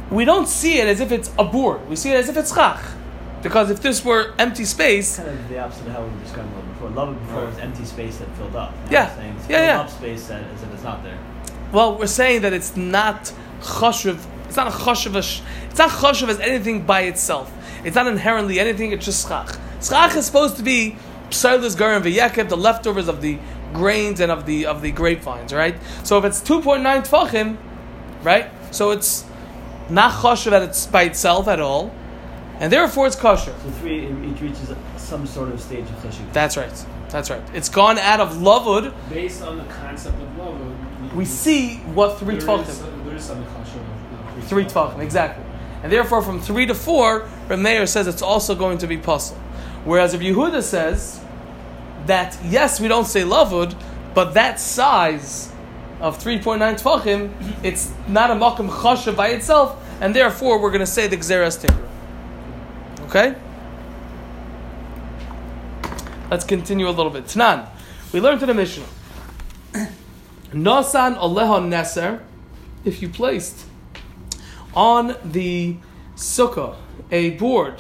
we 0.10 0.26
don't 0.26 0.48
see 0.48 0.80
it 0.80 0.88
as 0.88 1.00
if 1.00 1.12
it's 1.12 1.32
a 1.38 1.44
board. 1.44 1.88
We 1.90 1.96
see 1.96 2.12
it 2.12 2.16
as 2.16 2.30
if 2.30 2.38
it's 2.38 2.52
chach, 2.52 2.84
because 3.46 3.70
if 3.70 3.80
this 3.80 4.04
were 4.04 4.34
empty 4.40 4.66
space, 4.66 5.18
Kind 5.18 5.30
of 5.30 5.50
the 5.50 5.60
opposite 5.60 5.86
of 5.86 5.94
how 5.94 6.04
we 6.04 6.10
were 6.10 6.20
describing 6.24 6.52
love 6.56 6.68
before. 6.74 6.90
Love 6.90 7.20
before 7.20 7.46
was 7.46 7.58
empty 7.60 7.86
space 7.86 8.18
that 8.18 8.28
filled 8.38 8.56
up. 8.56 8.72
Now 8.86 8.92
Yeah. 8.92 9.08
we're 9.10 9.16
saying 9.22 9.36
it's 9.38 9.50
Yeah, 9.50 9.58
filled 9.58 9.68
yeah. 9.70 9.82
up 9.82 9.90
space 9.92 10.24
that 10.30 10.42
it's 10.74 10.84
not 10.84 11.04
there. 11.04 11.18
well, 11.72 11.96
we're 12.00 12.08
saying 12.08 12.42
that 12.42 12.54
it's 12.54 12.76
not 12.76 13.32
chashuv. 13.62 14.18
It's 14.48 14.56
not 14.58 14.68
a 14.68 14.72
chashuv. 14.72 15.16
It's 15.70 15.78
not 15.78 15.90
chashuv 15.92 16.30
as 16.30 16.40
anything 16.40 16.82
by 16.82 17.02
itself. 17.02 17.52
It's 17.84 17.96
not 17.96 18.08
inherently 18.08 18.60
anything. 18.60 18.92
It's 18.94 19.06
just 19.06 19.28
schach. 19.28 19.58
Schach 19.80 20.16
is 20.16 20.26
supposed 20.26 20.58
to 20.58 20.64
be 20.64 20.96
psalus 21.30 21.76
garim 21.76 22.02
v'yekeb, 22.02 22.50
the 22.50 22.58
leftovers 22.58 23.08
of 23.08 23.22
the 23.22 23.38
grains 23.74 24.20
and 24.20 24.32
of 24.32 24.46
the 24.48 24.66
of 24.66 24.82
the 24.82 24.90
grapevines, 24.92 25.54
right? 25.54 25.76
So 26.04 26.18
if 26.18 26.26
it's 26.26 26.42
two 26.42 26.62
point 26.62 26.82
nine 26.82 27.04
tefachim, 27.04 27.58
right? 28.24 28.48
So 28.72 28.90
it's 28.90 29.24
not 29.90 30.12
chashuv 30.14 30.52
at 30.52 30.64
it's 30.64 30.88
by 30.88 31.04
itself 31.04 31.48
at 31.48 31.60
all, 31.60 31.92
and 32.60 32.72
therefore 32.72 33.08
it's 33.08 33.16
kosher. 33.16 33.54
So 33.64 33.70
three 33.82 34.06
it 34.06 34.42
reaches 34.42 34.72
some 34.98 35.26
sort 35.26 35.50
of 35.50 35.60
stage 35.60 35.86
of 35.86 35.96
cheshik. 36.04 36.32
That's 36.34 36.58
right. 36.58 36.86
That's 37.10 37.30
right. 37.30 37.42
It's 37.54 37.70
gone 37.70 37.98
out 37.98 38.20
of 38.20 38.34
lavud. 38.34 38.94
Based 39.10 39.42
on 39.42 39.58
the 39.58 39.66
concept 39.66 40.20
of 40.22 40.38
love, 40.38 41.16
We 41.16 41.26
see 41.26 41.78
what 41.94 42.18
three 42.20 42.38
tefachim. 42.38 43.06
there 43.06 43.16
is 43.16 43.24
some 43.24 43.42
of 43.42 43.48
uh, 43.48 44.42
Three 44.42 44.66
tvachim, 44.66 45.00
exactly. 45.00 45.44
And 45.84 45.92
therefore, 45.92 46.22
from 46.22 46.42
three 46.42 46.66
to 46.66 46.74
four, 46.74 47.28
Rameir 47.48 47.88
says 47.88 48.08
it's 48.08 48.22
also 48.22 48.56
going 48.56 48.80
to 48.80 48.88
be 48.88 48.98
pasul. 48.98 49.38
Whereas 49.86 50.14
if 50.14 50.22
Yehuda 50.22 50.64
says 50.64 51.22
that 52.08 52.38
yes, 52.44 52.80
we 52.80 52.88
don't 52.88 53.06
say 53.06 53.22
lavud, 53.22 53.76
but 54.14 54.34
that 54.34 54.60
size 54.60 55.52
of 56.02 56.18
3.9 56.22 56.60
tvachim, 56.82 57.32
it's 57.64 57.92
not 58.08 58.32
a 58.32 58.34
makom 58.34 58.70
chasha 58.70 59.16
by 59.16 59.30
itself, 59.30 59.78
and 60.02 60.16
therefore 60.16 60.60
we're 60.62 60.72
going 60.72 60.80
to 60.82 60.86
say 60.88 61.08
the 61.08 61.18
gzeras 61.18 61.64
tikra. 61.64 61.82
Okay? 63.06 63.36
Let's 66.32 66.44
continue 66.44 66.88
a 66.88 66.90
little 66.90 67.12
bit. 67.12 67.26
Tanan, 67.26 67.70
we 68.12 68.20
learned 68.20 68.42
in 68.42 68.48
the 68.48 68.54
Mishnah. 68.56 68.86
Nosan 70.52 71.16
oleha 71.18 71.62
neser, 71.62 72.24
if 72.84 73.04
you 73.04 73.10
placed 73.10 73.68
on 74.74 75.16
the 75.24 75.78
sukkah 76.16 76.76
a 77.12 77.30
board, 77.32 77.80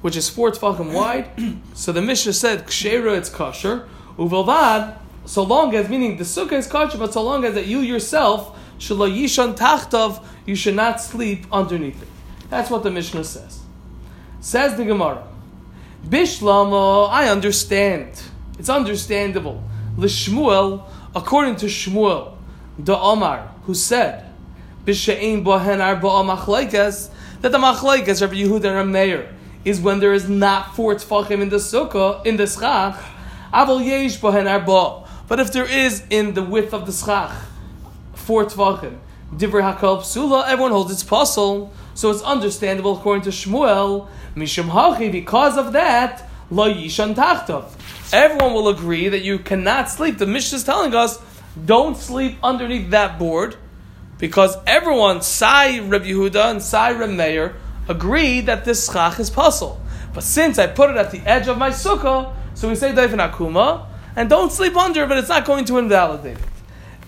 which 0.00 0.16
is 0.16 0.30
four 0.30 0.50
tefachim 0.50 0.92
wide. 0.94 1.28
so 1.74 1.92
the 1.92 2.00
Mishnah 2.00 2.32
said 2.32 2.66
kshera 2.66 3.18
it's 3.18 3.28
kosher. 3.28 3.86
Uvilvad, 4.16 4.96
so 5.26 5.42
long 5.42 5.74
as 5.74 5.90
meaning 5.90 6.16
the 6.16 6.24
sukkah 6.24 6.52
is 6.52 6.66
kosher, 6.66 6.96
but 6.96 7.12
so 7.12 7.22
long 7.22 7.44
as 7.44 7.52
that 7.54 7.66
you 7.66 7.80
yourself 7.80 8.58
shelo 8.78 9.06
yishan 9.06 9.54
tachtav, 9.54 10.24
you 10.46 10.56
should 10.56 10.74
not 10.74 10.98
sleep 10.98 11.44
underneath 11.52 12.02
it. 12.02 12.08
That's 12.50 12.70
what 12.70 12.82
the 12.82 12.90
Mishnah 12.90 13.24
says. 13.24 13.60
Says 14.40 14.76
the 14.76 14.84
Gemara. 14.84 15.26
Bishlama, 16.06 17.08
I 17.10 17.28
understand. 17.28 18.22
It's 18.58 18.68
understandable. 18.68 19.62
Lishmuel, 19.96 20.84
according 21.14 21.56
to 21.56 21.66
Shmuel, 21.66 22.36
the 22.78 22.96
Omar, 22.96 23.50
who 23.64 23.74
said, 23.74 24.30
Bisha'in 24.84 25.42
bohen 25.42 25.80
arba 25.80 26.08
machlaikas, 26.08 27.10
that 27.40 27.52
the 27.52 27.58
machlaikas 27.58 28.20
of 28.20 28.32
Yehuda 28.32 28.80
and 28.80 28.92
Meir 28.92 29.34
is 29.64 29.80
when 29.80 30.00
there 30.00 30.12
is 30.12 30.28
not 30.28 30.76
four 30.76 30.94
tfachim 30.94 31.40
in 31.40 31.48
the 31.48 31.56
sukkah, 31.56 32.24
in 32.26 32.36
the 32.36 32.46
schach, 32.46 32.96
aval 33.52 33.84
yesh 33.84 34.20
bohen 34.20 34.46
arba. 34.46 35.08
But 35.26 35.40
if 35.40 35.52
there 35.52 35.66
is 35.66 36.02
in 36.10 36.34
the 36.34 36.42
width 36.42 36.74
of 36.74 36.84
the 36.84 36.92
schach, 36.92 37.32
four 38.14 38.44
tvachim. 38.44 38.98
Divrei 39.32 39.74
hakal 39.74 40.00
psula, 40.00 40.46
everyone 40.46 40.72
holds 40.72 40.92
its 40.92 41.02
pasul, 41.02 41.70
so 41.94 42.10
it's 42.10 42.22
understandable 42.22 42.98
according 42.98 43.22
to 43.22 43.30
Shmuel. 43.30 44.08
Mishum 44.36 44.70
hachi, 44.70 45.10
because 45.10 45.56
of 45.56 45.72
that, 45.72 46.28
lo 46.50 46.72
yishan 46.72 47.14
tachtav. 47.14 47.70
Everyone 48.12 48.52
will 48.52 48.68
agree 48.68 49.08
that 49.08 49.22
you 49.22 49.38
cannot 49.38 49.88
sleep. 49.88 50.18
The 50.18 50.26
Mishnah 50.26 50.56
is 50.56 50.64
telling 50.64 50.94
us, 50.94 51.20
don't 51.64 51.96
sleep 51.96 52.36
underneath 52.42 52.90
that 52.90 53.18
board, 53.18 53.56
because 54.18 54.56
everyone, 54.66 55.22
Sai 55.22 55.80
Reb 55.80 56.02
Yehuda 56.02 56.50
and 56.50 56.62
Sai 56.62 56.92
Reb 56.92 57.10
Meir, 57.10 57.56
agree 57.88 58.40
that 58.40 58.64
this 58.64 58.90
schach 58.90 59.20
is 59.20 59.30
pasul. 59.30 59.78
But 60.12 60.24
since 60.24 60.58
I 60.58 60.66
put 60.66 60.90
it 60.90 60.96
at 60.96 61.10
the 61.10 61.20
edge 61.20 61.48
of 61.48 61.58
my 61.58 61.70
sukkah, 61.70 62.34
so 62.54 62.68
we 62.68 62.74
say 62.74 62.92
Daifin 62.92 63.18
Akuma, 63.18 63.86
and 64.16 64.30
don't 64.30 64.52
sleep 64.52 64.76
under, 64.76 65.04
it, 65.04 65.08
but 65.08 65.18
it's 65.18 65.28
not 65.28 65.44
going 65.44 65.64
to 65.66 65.78
invalidate 65.78 66.38
it. 66.38 66.44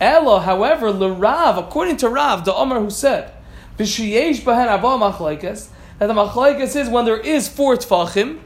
Elo, 0.01 0.39
however, 0.39 0.91
Rav, 0.91 1.57
according 1.57 1.97
to 1.99 2.09
Rav, 2.09 2.45
the 2.45 2.53
Omar 2.53 2.81
who 2.81 2.91
said, 2.91 3.33
B'shiyesh 3.79 4.41
b'hen 4.41 4.69
arba 4.69 4.89
machlaikas, 4.89 5.69
that 5.99 6.07
the 6.07 6.15
machlaikas 6.15 6.77
is 6.77 6.89
when 6.89 7.05
there 7.05 7.21
is 7.21 7.49
four 7.49 7.77
tfachim, 7.77 8.41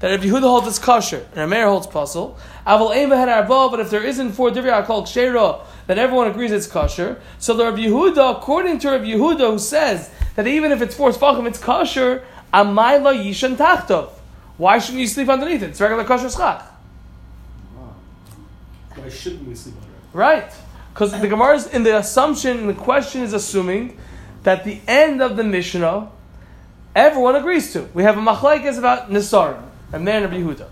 that 0.00 0.12
if 0.12 0.22
Yehuda 0.22 0.42
holds 0.42 0.68
it's 0.68 0.78
kosher 0.78 1.26
and 1.32 1.52
Amer 1.52 1.66
holds 1.66 1.86
pasul, 1.86 2.36
aval 2.66 2.94
ein 2.94 3.08
b'hen 3.08 3.28
arba, 3.28 3.68
but 3.70 3.80
if 3.80 3.90
there 3.90 4.02
isn't 4.02 4.32
four 4.32 4.50
divrei 4.50 4.84
akol 4.84 5.02
kshera, 5.02 5.64
then 5.86 5.98
everyone 5.98 6.28
agrees 6.28 6.52
it's 6.52 6.66
kosher. 6.66 7.20
So 7.38 7.54
the 7.54 7.64
Rabbi 7.64 7.78
Yehuda, 7.78 8.36
according 8.36 8.78
to 8.80 8.90
Rabbi 8.90 9.06
Yehuda, 9.06 9.50
who 9.50 9.58
says 9.58 10.10
that 10.36 10.46
even 10.46 10.70
if 10.70 10.82
it's 10.82 10.94
four 10.94 11.10
tfachim, 11.10 11.46
it's 11.46 11.58
kosher, 11.58 12.24
amayla 12.52 13.16
yishan 13.16 13.56
tachtov. 13.56 14.10
Why 14.56 14.78
shouldn't 14.78 15.00
you 15.00 15.06
sleep 15.06 15.28
underneath 15.28 15.62
it? 15.62 15.70
It's 15.70 15.80
regular 15.80 16.04
kosher 16.04 16.30
schach. 16.30 16.62
Why 18.94 19.08
shouldn't 19.08 19.46
we 19.46 19.54
sleep 19.54 19.74
under 19.76 19.88
it? 19.88 20.02
Right. 20.12 20.52
Because 20.92 21.12
the 21.20 21.28
Gemara 21.28 21.56
is 21.56 21.66
in 21.66 21.82
the 21.82 21.98
assumption, 21.98 22.58
and 22.58 22.68
the 22.68 22.74
question 22.74 23.22
is 23.22 23.34
assuming 23.34 23.98
that 24.46 24.62
the 24.62 24.80
end 24.86 25.20
of 25.20 25.36
the 25.36 25.42
Mishnah, 25.42 26.08
everyone 26.94 27.34
agrees 27.34 27.72
to. 27.72 27.82
We 27.94 28.04
have 28.04 28.16
a 28.16 28.20
machlekes 28.20 28.78
about 28.78 29.10
Nisarim, 29.10 29.60
a 29.92 29.98
man 29.98 30.22
of 30.22 30.30
Yehuda. 30.30 30.68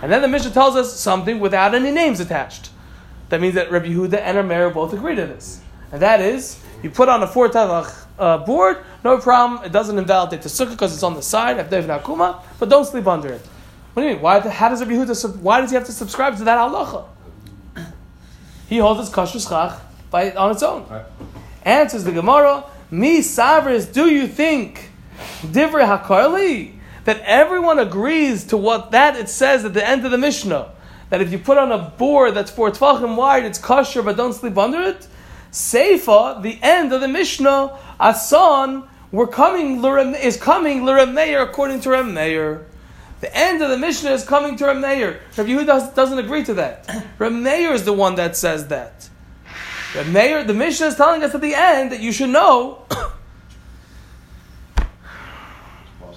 And 0.00 0.10
then 0.10 0.22
the 0.22 0.28
Mishnah 0.28 0.52
tells 0.52 0.76
us 0.76 0.98
something 0.98 1.38
without 1.38 1.74
any 1.74 1.90
names 1.90 2.20
attached. 2.20 2.70
That 3.28 3.42
means 3.42 3.54
that 3.56 3.70
Rabbi 3.70 3.88
Yehuda 3.88 4.14
and 4.14 4.38
Rameir 4.38 4.72
both 4.72 4.94
agree 4.94 5.14
to 5.14 5.26
this. 5.26 5.60
And 5.92 6.00
that 6.00 6.22
is, 6.22 6.58
you 6.82 6.88
put 6.88 7.10
on 7.10 7.22
a 7.22 7.26
four 7.26 7.50
tavach 7.50 8.06
uh, 8.18 8.38
board, 8.38 8.78
no 9.04 9.18
problem, 9.18 9.62
it 9.62 9.72
doesn't 9.72 9.98
invalidate 9.98 10.40
the 10.40 10.48
sukkah 10.48 10.70
because 10.70 10.94
it's 10.94 11.02
on 11.02 11.12
the 11.12 11.20
side, 11.20 11.58
Abdev 11.58 11.84
Nakuma, 11.84 12.42
but 12.58 12.70
don't 12.70 12.86
sleep 12.86 13.06
under 13.06 13.28
it. 13.28 13.42
What 13.92 14.04
do 14.04 14.08
you 14.08 14.14
mean? 14.14 14.22
Why, 14.22 14.40
how 14.40 14.70
does 14.70 14.80
Rabbi 14.80 14.92
Yehuda, 14.92 15.36
why 15.40 15.60
does 15.60 15.68
he 15.68 15.74
have 15.74 15.84
to 15.84 15.92
subscribe 15.92 16.38
to 16.38 16.44
that 16.44 16.56
halacha? 16.56 17.04
He 18.70 18.78
holds 18.78 19.00
his 19.00 19.10
kosher 19.10 19.38
schach 19.38 19.78
by 20.10 20.32
on 20.32 20.50
its 20.50 20.62
own. 20.62 20.88
Right. 20.88 21.04
Answers 21.62 22.04
the 22.04 22.12
Gemara, 22.12 22.64
Mi 22.90 23.20
Savris, 23.20 23.84
do 23.86 24.10
you 24.10 24.26
think 24.26 24.90
Divrei 25.42 25.86
Hakarli 25.86 26.72
that 27.04 27.20
everyone 27.20 27.78
agrees 27.78 28.44
to 28.44 28.56
what 28.56 28.92
that 28.92 29.16
it 29.16 29.28
says 29.28 29.64
at 29.64 29.74
the 29.74 29.86
end 29.86 30.06
of 30.06 30.10
the 30.10 30.18
Mishnah? 30.18 30.70
That 31.10 31.20
if 31.20 31.30
you 31.30 31.38
put 31.38 31.58
on 31.58 31.70
a 31.70 31.78
board 31.78 32.34
that's 32.34 32.50
four 32.50 32.70
tvachim 32.70 33.16
wide, 33.16 33.44
it's 33.44 33.58
kosher, 33.58 34.02
but 34.02 34.16
don't 34.16 34.32
sleep 34.32 34.56
under 34.56 34.80
it. 34.80 35.06
Seifa, 35.52 36.42
the 36.42 36.58
end 36.62 36.92
of 36.92 37.00
the 37.00 37.08
Mishnah, 37.08 37.78
Asan, 38.00 38.84
we're 39.10 39.26
coming 39.26 39.82
is 40.16 40.36
coming 40.36 40.84
Meir 40.84 41.42
according 41.42 41.80
to 41.80 41.90
Rem. 41.90 42.14
The 42.14 43.36
end 43.36 43.62
of 43.62 43.70
the 43.70 43.78
Mishnah 43.78 44.12
is 44.12 44.24
coming 44.24 44.56
to 44.56 44.74
Meir. 44.74 45.20
Rabbi 45.36 45.50
Yehuda 45.50 45.66
does, 45.66 45.90
doesn't 45.94 46.18
agree 46.18 46.44
to 46.44 46.54
that. 46.54 47.04
Meir 47.18 47.72
is 47.72 47.84
the 47.84 47.92
one 47.92 48.14
that 48.14 48.36
says 48.36 48.68
that. 48.68 49.07
Rem 49.94 50.12
mayor, 50.12 50.44
the 50.44 50.54
Mishnah 50.54 50.86
is 50.88 50.96
telling 50.96 51.22
us 51.24 51.34
at 51.34 51.40
the 51.40 51.54
end 51.54 51.92
that 51.92 52.00
you 52.00 52.12
should 52.12 52.30
know 52.30 52.84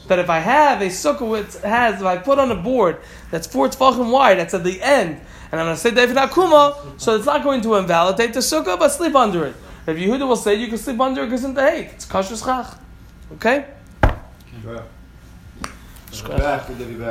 that 0.07 0.19
if 0.19 0.29
I 0.29 0.39
have 0.39 0.81
a 0.81 0.87
sukkah 0.87 1.29
which 1.29 1.55
has, 1.63 2.01
if 2.01 2.05
I 2.05 2.17
put 2.17 2.37
on 2.37 2.51
a 2.51 2.55
board 2.55 2.99
that's 3.29 3.47
four 3.47 3.69
tefachim 3.69 4.11
wide, 4.11 4.39
that's 4.39 4.53
at 4.53 4.63
the 4.63 4.81
end, 4.81 5.21
and 5.51 5.59
I'm 5.59 5.67
going 5.67 5.75
to 5.75 5.81
say 5.81 5.91
Daifin 5.91 6.17
Akuma, 6.17 6.99
so 6.99 7.15
it's 7.15 7.25
not 7.25 7.43
going 7.43 7.61
to 7.61 7.75
invalidate 7.75 8.33
the 8.33 8.41
sukkah, 8.41 8.77
but 8.77 8.89
sleep 8.89 9.15
under 9.15 9.45
it. 9.45 9.55
If 9.87 9.97
Yehuda 9.97 10.27
will 10.27 10.35
say 10.35 10.55
you 10.55 10.67
can 10.67 10.77
sleep 10.77 10.99
under 10.99 11.23
it 11.23 11.27
because 11.27 11.43
in 11.45 11.53
the 11.53 11.61
hate, 11.61 11.91
it's 11.93 12.05
kasher 12.05 12.35
schach. 12.35 12.77
Okay? 13.33 13.65
Back. 16.37 16.67
Good 16.67 16.77
to 16.77 16.85
be 16.85 16.95
back. 16.95 17.07